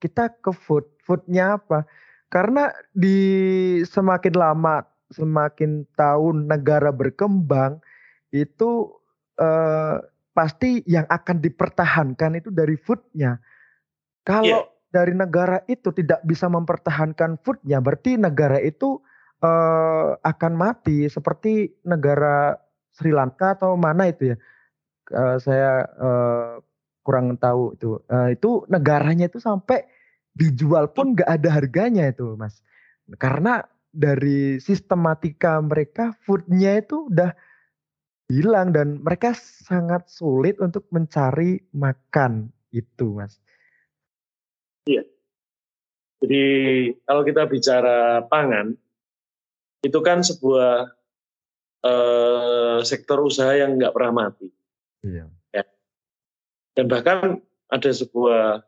[0.04, 0.88] Kita ke food.
[1.04, 1.88] Foodnya apa?
[2.30, 3.20] Karena di
[3.88, 7.82] semakin lama, semakin tahun negara berkembang
[8.30, 8.94] itu
[9.42, 9.98] uh,
[10.36, 13.42] pasti yang akan dipertahankan itu dari foodnya.
[14.28, 18.98] Kalau yeah dari negara itu tidak bisa mempertahankan foodnya, berarti negara itu
[19.46, 22.58] uh, akan mati seperti negara
[22.94, 24.38] Sri Lanka atau mana itu ya?
[25.10, 26.62] Uh, saya uh,
[27.06, 28.02] kurang tahu itu.
[28.10, 29.86] Uh, itu negaranya itu sampai
[30.34, 32.62] dijual pun nggak ada harganya itu, mas.
[33.18, 37.34] Karena dari sistematika mereka foodnya itu udah
[38.30, 43.42] hilang dan mereka sangat sulit untuk mencari makan itu, mas.
[44.90, 45.04] Iya.
[46.20, 46.44] Jadi
[47.06, 48.74] kalau kita bicara pangan,
[49.86, 50.90] itu kan sebuah
[51.86, 54.50] eh, sektor usaha yang nggak pernah mati.
[55.06, 55.30] Iya.
[55.54, 55.64] Ya.
[56.76, 58.66] Dan bahkan ada sebuah,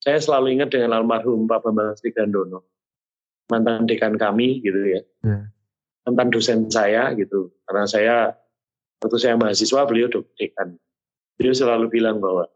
[0.00, 2.64] saya selalu ingat dengan almarhum Pak Bambang Gandono,
[3.52, 5.52] mantan dekan kami gitu ya, ya.
[6.08, 8.16] mantan dosen saya gitu, karena saya
[9.04, 10.80] waktu saya mahasiswa beliau dekan,
[11.36, 12.48] beliau selalu bilang bahwa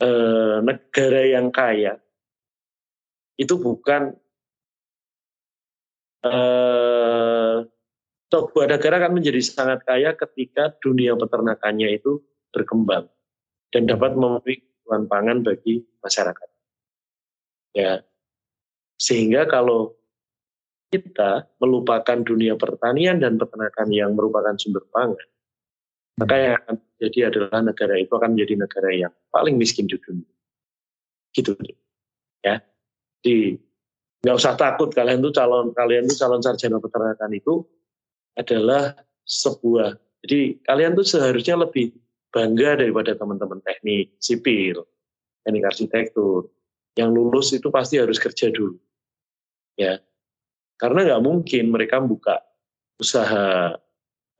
[0.00, 2.00] eh, negara yang kaya
[3.34, 4.14] itu bukan
[6.22, 7.56] eh,
[8.30, 12.18] sebuah negara akan menjadi sangat kaya ketika dunia peternakannya itu
[12.50, 13.06] berkembang
[13.70, 16.48] dan dapat memenuhi kebutuhan pangan bagi masyarakat.
[17.74, 18.06] Ya,
[18.98, 19.98] sehingga kalau
[20.90, 25.26] kita melupakan dunia pertanian dan peternakan yang merupakan sumber pangan,
[26.22, 30.30] maka yang akan terjadi adalah negara itu akan menjadi negara yang paling miskin di dunia.
[31.34, 31.50] Gitu,
[32.46, 32.62] ya
[33.24, 33.56] di
[34.20, 37.64] nggak usah takut kalian tuh calon kalian tuh calon sarjana peternakan itu
[38.36, 38.92] adalah
[39.24, 41.96] sebuah jadi kalian tuh seharusnya lebih
[42.28, 44.84] bangga daripada teman-teman teknik sipil
[45.44, 46.48] teknik arsitektur.
[46.96, 48.80] Yang lulus itu pasti harus kerja dulu
[49.76, 50.00] ya.
[50.80, 52.40] Karena nggak mungkin mereka buka
[52.98, 53.76] usaha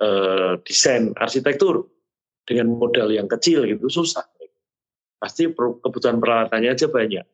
[0.01, 1.85] eh, desain arsitektur
[2.49, 4.25] dengan modal yang kecil gitu susah.
[5.21, 7.25] Pasti kebutuhan peralatannya aja banyak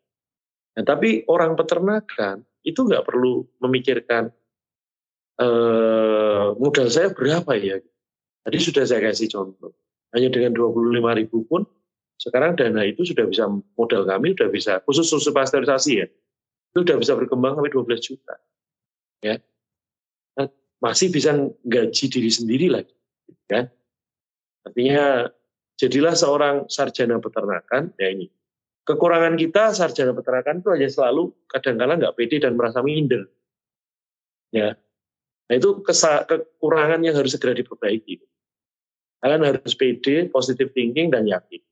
[0.76, 4.30] Nah, tapi orang peternakan itu nggak perlu memikirkan
[5.40, 7.80] eh, modal saya berapa ya.
[8.40, 9.74] Tadi sudah saya kasih contoh.
[10.10, 11.62] Hanya dengan 25 ribu pun
[12.20, 16.06] sekarang dana itu sudah bisa modal kami sudah bisa khusus susu pasteurisasi ya
[16.70, 18.36] itu sudah bisa berkembang sampai 12 juta
[19.24, 19.40] ya
[20.36, 20.48] nah,
[20.84, 21.32] masih bisa
[21.64, 22.92] gaji diri sendiri lagi
[23.48, 23.72] kan
[24.68, 25.32] artinya
[25.80, 28.28] jadilah seorang sarjana peternakan ya ini
[28.90, 33.30] Kekurangan kita sarjana peternakan itu hanya selalu kadang-kala nggak pede dan merasa minder.
[34.50, 34.74] Ya,
[35.46, 38.18] nah itu kesa kekurangan yang harus segera diperbaiki.
[39.22, 41.62] Kalian harus pede, positive thinking, dan yakin.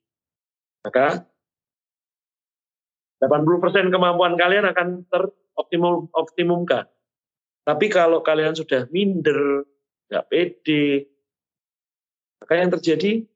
[0.87, 1.27] Maka
[3.19, 6.87] 80% kemampuan kalian akan teroptimum optimumkan.
[7.67, 9.67] Tapi kalau kalian sudah minder,
[10.07, 11.11] nggak pede,
[12.39, 13.27] maka yang terjadi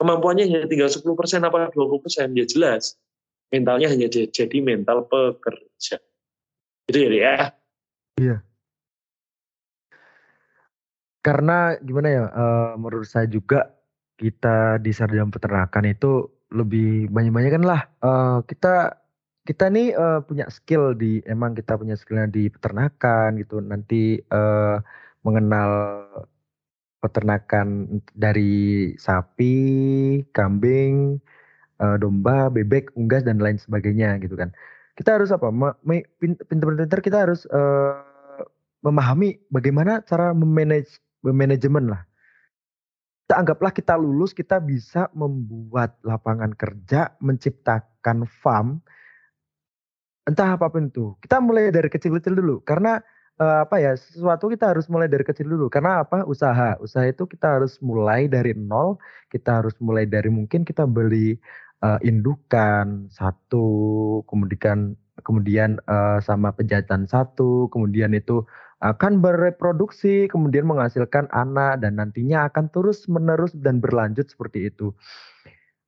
[0.00, 1.04] kemampuannya hanya tinggal 10%
[1.44, 2.96] apa 20%, ya jelas.
[3.52, 6.00] Mentalnya hanya jadi mental pekerja.
[6.88, 7.34] Itu ya, ya.
[8.16, 8.36] Iya.
[11.20, 13.76] Karena gimana ya, uh, menurut saya juga
[14.16, 19.00] kita di sarjana peternakan itu lebih banyak kan lah uh, kita
[19.48, 24.76] kita nih uh, punya skill di emang kita punya skillnya di peternakan gitu nanti uh,
[25.24, 25.70] mengenal
[27.00, 29.56] peternakan dari sapi,
[30.36, 31.16] kambing,
[31.80, 34.52] uh, domba, bebek, unggas dan lain sebagainya gitu kan.
[34.94, 35.48] Kita harus apa?
[36.20, 38.04] Pinter-pinter kita harus uh,
[38.84, 42.04] memahami bagaimana cara memanage manajemen lah.
[43.24, 48.82] Kita anggaplah kita lulus, kita bisa membuat lapangan kerja, menciptakan farm,
[50.26, 51.14] entah apa pun itu.
[51.22, 52.98] Kita mulai dari kecil-kecil dulu, karena
[53.40, 57.24] uh, apa ya sesuatu kita harus mulai dari kecil dulu karena apa usaha usaha itu
[57.24, 59.00] kita harus mulai dari nol
[59.32, 61.40] kita harus mulai dari mungkin kita beli
[61.80, 68.44] uh, indukan satu kemudian kemudian uh, sama penjahitan satu kemudian itu
[68.80, 74.96] akan bereproduksi, kemudian menghasilkan anak dan nantinya akan terus menerus dan berlanjut seperti itu.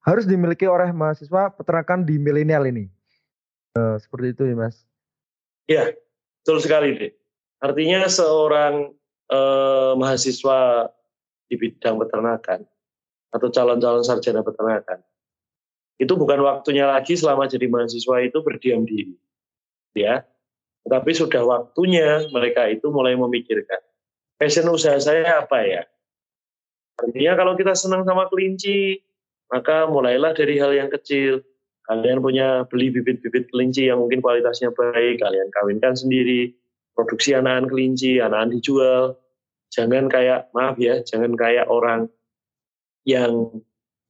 [0.05, 2.93] Harus dimiliki oleh mahasiswa peternakan di milenial ini.
[3.73, 4.85] Uh, seperti itu ya mas.
[5.65, 5.97] Iya,
[6.45, 7.13] betul sekali deh.
[7.63, 8.91] Artinya seorang
[9.31, 10.91] uh, mahasiswa
[11.47, 12.67] di bidang peternakan
[13.33, 15.01] atau calon-calon sarjana peternakan
[16.03, 19.15] itu bukan waktunya lagi selama jadi mahasiswa itu berdiam diri,
[19.95, 20.27] ya
[20.83, 23.79] tetapi sudah waktunya mereka itu mulai memikirkan,
[24.39, 25.83] passion usaha saya apa ya?
[26.99, 28.99] Artinya kalau kita senang sama kelinci,
[29.51, 31.43] maka mulailah dari hal yang kecil.
[31.87, 36.55] Kalian punya beli bibit-bibit kelinci yang mungkin kualitasnya baik, kalian kawinkan sendiri,
[36.93, 39.17] produksi anakan kelinci, anakan dijual.
[39.73, 42.09] Jangan kayak, maaf ya, jangan kayak orang
[43.09, 43.63] yang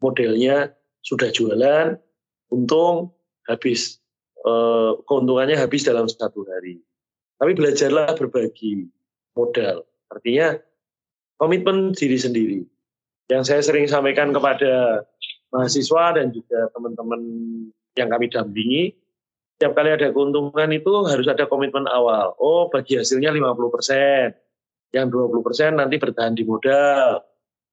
[0.02, 0.74] modelnya
[1.06, 1.96] sudah jualan,
[2.50, 3.14] untung
[3.46, 4.02] habis
[4.42, 6.82] Eh, keuntungannya habis dalam satu hari.
[7.38, 8.90] Tapi belajarlah berbagi
[9.38, 9.86] modal.
[10.10, 10.58] Artinya
[11.38, 12.60] komitmen diri sendiri.
[13.30, 15.06] Yang saya sering sampaikan kepada
[15.54, 17.22] mahasiswa dan juga teman-teman
[17.94, 18.82] yang kami dampingi,
[19.56, 22.34] setiap kali ada keuntungan itu harus ada komitmen awal.
[22.38, 24.34] Oh, bagi hasilnya 50%.
[24.92, 27.22] Yang 20% nanti bertahan di modal.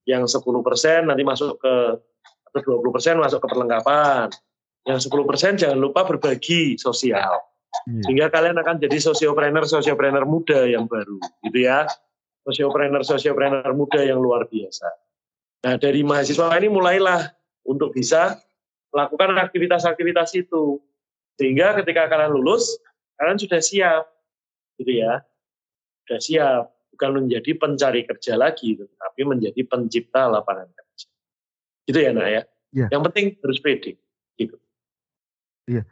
[0.07, 1.75] Yang 10% nanti masuk ke
[2.49, 4.33] atau 20% masuk ke perlengkapan
[4.87, 7.37] yang 10% jangan lupa berbagi sosial.
[7.85, 8.01] Hmm.
[8.01, 11.85] Sehingga kalian akan jadi sosiopreneur sosiopreneur muda yang baru, gitu ya.
[12.47, 14.89] Sosiopreneur sosiopreneur muda yang luar biasa.
[15.67, 17.29] Nah, dari mahasiswa ini mulailah
[17.67, 18.39] untuk bisa
[18.89, 20.81] melakukan aktivitas-aktivitas itu.
[21.39, 22.67] Sehingga ketika kalian lulus,
[23.15, 24.03] kalian sudah siap,
[24.75, 25.23] gitu ya.
[26.03, 31.07] Sudah siap, bukan menjadi pencari kerja lagi, tapi menjadi pencipta lapangan kerja.
[31.87, 32.41] Gitu ya, nak ya.
[32.75, 32.87] ya.
[32.91, 33.91] Yang penting harus pede,
[34.35, 34.59] gitu.
[35.71, 35.87] Iya.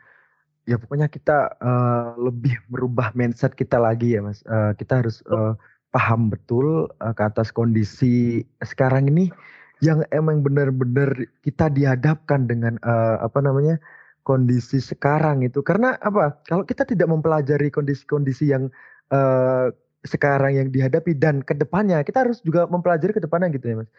[0.67, 5.55] Ya pokoknya kita, uh, lebih merubah mindset kita lagi ya Mas, uh, kita harus, uh,
[5.95, 9.31] paham betul, uh, ke atas kondisi sekarang ini,
[9.79, 13.79] yang emang benar-benar kita dihadapkan dengan, uh, apa namanya,
[14.27, 15.63] kondisi sekarang itu.
[15.63, 18.67] Karena apa, kalau kita tidak mempelajari kondisi-kondisi yang,
[19.15, 19.71] uh,
[20.03, 23.91] sekarang yang dihadapi dan ke depannya, kita harus juga mempelajari ke depannya gitu ya Mas.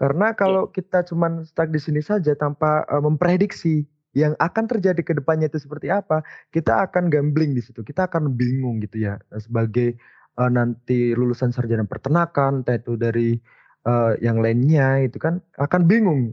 [0.00, 0.38] Karena iya.
[0.40, 3.84] kalau kita cuman stuck di sini saja tanpa, uh, memprediksi
[4.16, 7.84] yang akan terjadi ke depannya itu seperti apa, kita akan gambling di situ.
[7.84, 10.00] Kita akan bingung gitu ya sebagai
[10.40, 13.36] uh, nanti lulusan sarjana peternakan, entah itu dari
[13.84, 16.32] uh, yang lainnya itu kan akan bingung.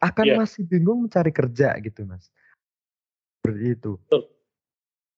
[0.00, 0.40] Akan yeah.
[0.40, 2.32] masih bingung mencari kerja gitu, Mas.
[3.40, 3.92] Seperti itu.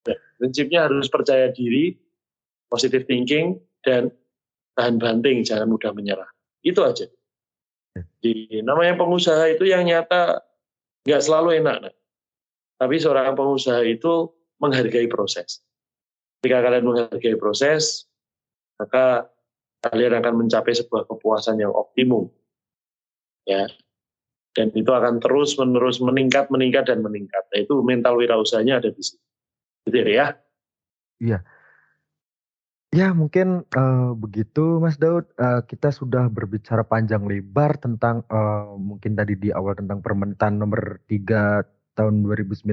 [0.06, 1.98] Ya, prinsipnya harus percaya diri,
[2.70, 4.14] positive thinking dan
[4.78, 6.30] tahan banting, jangan mudah menyerah.
[6.62, 7.10] Itu aja.
[7.98, 8.02] Ya.
[8.22, 10.40] Di namanya pengusaha itu yang nyata
[11.04, 11.76] nggak selalu enak.
[11.90, 11.94] Nah.
[12.78, 15.62] Tapi seorang pengusaha itu menghargai proses.
[16.42, 18.10] Jika kalian menghargai proses,
[18.78, 19.30] maka
[19.82, 22.30] kalian akan mencapai sebuah kepuasan yang optimum.
[23.46, 23.66] Ya.
[24.52, 27.40] Dan itu akan terus menerus meningkat, meningkat dan meningkat.
[27.48, 29.20] Nah, itu mental wirausahanya ada di situ.
[29.88, 30.36] Gitu ya.
[31.18, 31.40] Iya.
[32.92, 39.16] Ya mungkin uh, begitu Mas Daud, uh, kita sudah berbicara panjang lebar tentang uh, mungkin
[39.16, 42.64] tadi di awal tentang permentan nomor 3 tahun 2019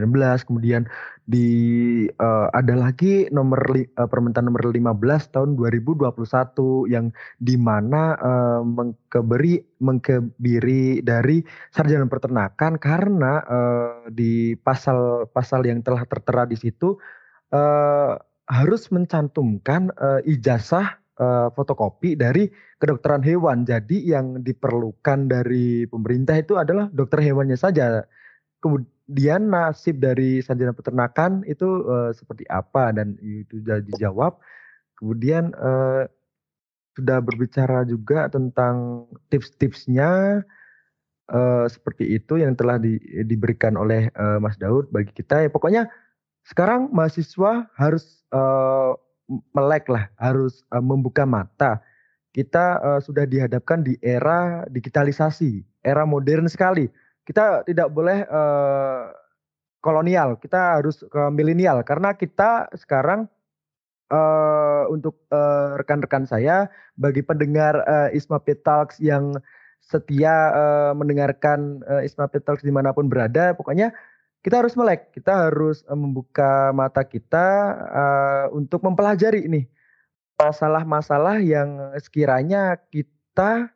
[0.47, 0.87] kemudian
[1.27, 1.47] di
[2.19, 6.07] uh, ada lagi nomor uh, permintaan nomor 15 tahun 2021
[6.87, 7.11] yang
[7.43, 11.43] di mana uh, mengkeberi mengkebiri dari
[11.75, 16.95] sarjana peternakan karena uh, di pasal-pasal yang telah tertera di situ
[17.51, 18.15] uh,
[18.49, 20.97] harus mencantumkan uh, ijazah
[21.51, 22.47] fotokopi dari
[22.79, 23.67] kedokteran hewan.
[23.67, 28.07] Jadi yang diperlukan dari pemerintah itu adalah dokter hewannya saja.
[28.63, 34.37] Kemudian nasib dari sarjana peternakan itu uh, seperti apa dan itu sudah dijawab.
[34.99, 36.05] Kemudian uh,
[36.93, 40.43] sudah berbicara juga tentang tips-tipsnya
[41.31, 45.47] uh, seperti itu yang telah di, diberikan oleh uh, Mas Daud bagi kita.
[45.47, 45.87] Ya, pokoknya
[46.43, 48.97] sekarang mahasiswa harus uh,
[49.53, 51.79] melek lah, harus uh, membuka mata.
[52.29, 56.89] Kita uh, sudah dihadapkan di era digitalisasi, era modern sekali.
[57.29, 59.13] Kita tidak boleh uh,
[59.85, 61.85] kolonial, kita harus ke milenial.
[61.85, 63.29] Karena kita sekarang
[64.09, 65.21] uh, untuk
[65.77, 66.57] rekan-rekan uh, saya
[66.97, 69.37] bagi pendengar uh, Isma Talks yang
[69.77, 73.93] setia uh, mendengarkan uh, Isma Talks di mana pun berada, pokoknya
[74.41, 77.47] kita harus melek, kita harus uh, membuka mata kita
[77.93, 79.69] uh, untuk mempelajari ini
[80.39, 83.67] masalah-masalah yang sekiranya kita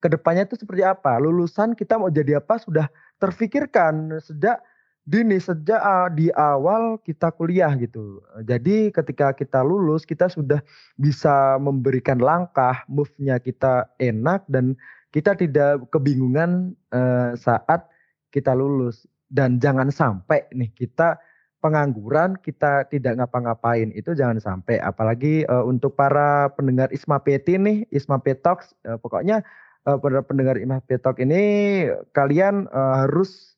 [0.00, 1.16] ke depannya itu seperti apa.
[1.18, 2.86] Lulusan kita mau jadi apa sudah
[3.20, 4.60] terfikirkan sejak
[5.06, 8.20] dini, sejak uh, di awal kita kuliah gitu.
[8.42, 10.60] Jadi ketika kita lulus kita sudah
[10.98, 14.74] bisa memberikan langkah, move-nya kita enak dan
[15.14, 17.86] kita tidak kebingungan uh, saat
[18.34, 21.16] kita lulus dan jangan sampai nih kita
[21.64, 27.88] pengangguran kita tidak ngapa-ngapain itu jangan sampai apalagi uh, untuk para pendengar Isma Peti nih
[27.90, 29.40] Isma Petox uh, pokoknya
[29.86, 33.56] uh, para pendengar Isma Petok ini kalian uh, harus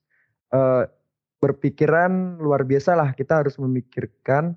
[0.53, 0.85] uh,
[1.43, 4.55] berpikiran luar biasa lah kita harus memikirkan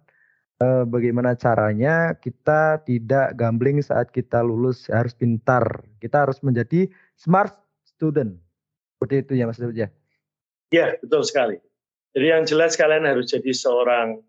[0.62, 7.56] uh, bagaimana caranya kita tidak gambling saat kita lulus harus pintar kita harus menjadi smart
[7.88, 8.36] student
[8.98, 9.90] seperti itu ya Mas ya
[10.72, 11.60] Ya, betul sekali.
[12.16, 14.24] Jadi yang jelas kalian harus jadi seorang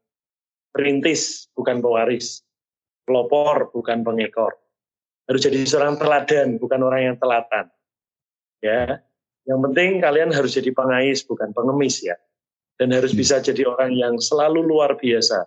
[0.74, 2.43] perintis, bukan pewaris.
[3.07, 4.59] Pelopor, bukan pengekor.
[5.31, 7.70] Harus jadi seorang teladan, bukan orang yang telatan.
[8.62, 9.03] Ya,
[9.47, 12.14] yang penting kalian harus jadi pengais, bukan pengemis ya.
[12.79, 15.47] Dan harus bisa jadi orang yang selalu luar biasa,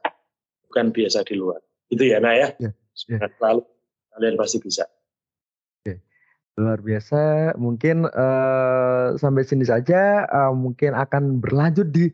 [0.72, 1.60] bukan biasa di luar.
[1.92, 2.48] Itu ya, Nah ya.
[2.60, 2.72] ya,
[3.12, 3.28] ya.
[3.40, 3.62] Selalu
[4.16, 4.88] kalian pasti bisa.
[6.56, 12.08] Luar biasa, mungkin uh, sampai sini saja, uh, mungkin akan berlanjut di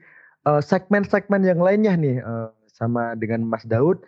[0.66, 4.02] segmen segmen-segmen yang lainnya nih uh, sama dengan Mas Daud.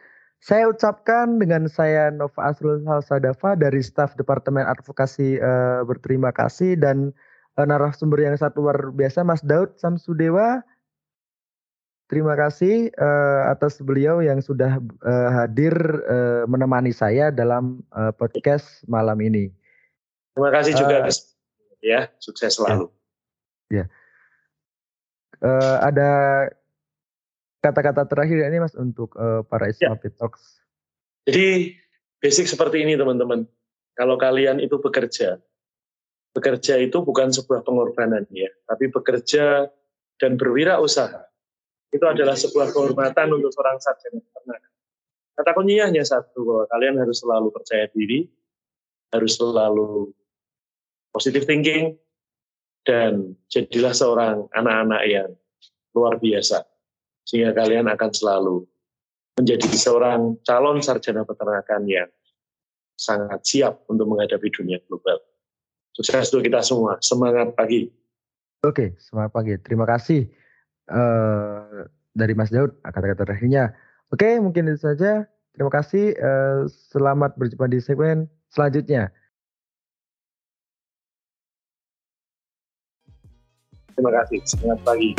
[0.43, 7.15] Saya ucapkan dengan saya Nova Asrul Salsadava dari staf Departemen Advokasi uh, berterima kasih dan
[7.55, 10.59] uh, narasumber yang satu luar biasa Mas Daud Samsudewa.
[12.11, 15.71] Terima kasih uh, atas beliau yang sudah uh, hadir
[16.11, 17.79] uh, menemani saya dalam
[18.19, 19.47] podcast malam ini.
[20.35, 21.15] Terima kasih juga uh,
[21.79, 22.91] ya, sukses selalu.
[23.71, 23.87] Ya.
[23.87, 23.95] ya.
[25.39, 26.11] Uh, ada
[27.63, 30.11] kata-kata terakhir ini Mas untuk uh, para Islam ya.
[30.19, 30.59] Talks.
[31.23, 31.79] Jadi
[32.19, 33.47] basic seperti ini teman-teman.
[33.95, 35.39] Kalau kalian itu bekerja,
[36.35, 39.71] bekerja itu bukan sebuah pengorbanan ya, tapi bekerja
[40.19, 41.29] dan berwirausaha
[41.93, 44.61] itu adalah sebuah kehormatan untuk seorang sarjana peternak.
[45.37, 48.25] Kata kuncinya hanya satu bahwa kalian harus selalu percaya diri,
[49.13, 50.09] harus selalu
[51.13, 51.93] positive thinking,
[52.81, 55.29] dan jadilah seorang anak-anak yang
[55.93, 56.65] luar biasa.
[57.23, 58.67] Sehingga kalian akan selalu
[59.39, 62.09] menjadi seorang calon sarjana peternakan yang
[62.93, 65.17] sangat siap untuk menghadapi dunia global.
[65.93, 66.97] Sukses untuk kita semua.
[67.01, 67.89] Semangat pagi.
[68.63, 69.53] Oke, semangat pagi.
[69.61, 70.29] Terima kasih
[70.89, 73.73] uh, dari Mas Daud kata-kata terakhirnya.
[74.13, 75.25] Oke, mungkin itu saja.
[75.53, 76.17] Terima kasih.
[76.17, 79.09] Uh, selamat berjumpa di segmen selanjutnya.
[83.93, 84.39] Terima kasih.
[84.49, 85.13] Selamat pagi.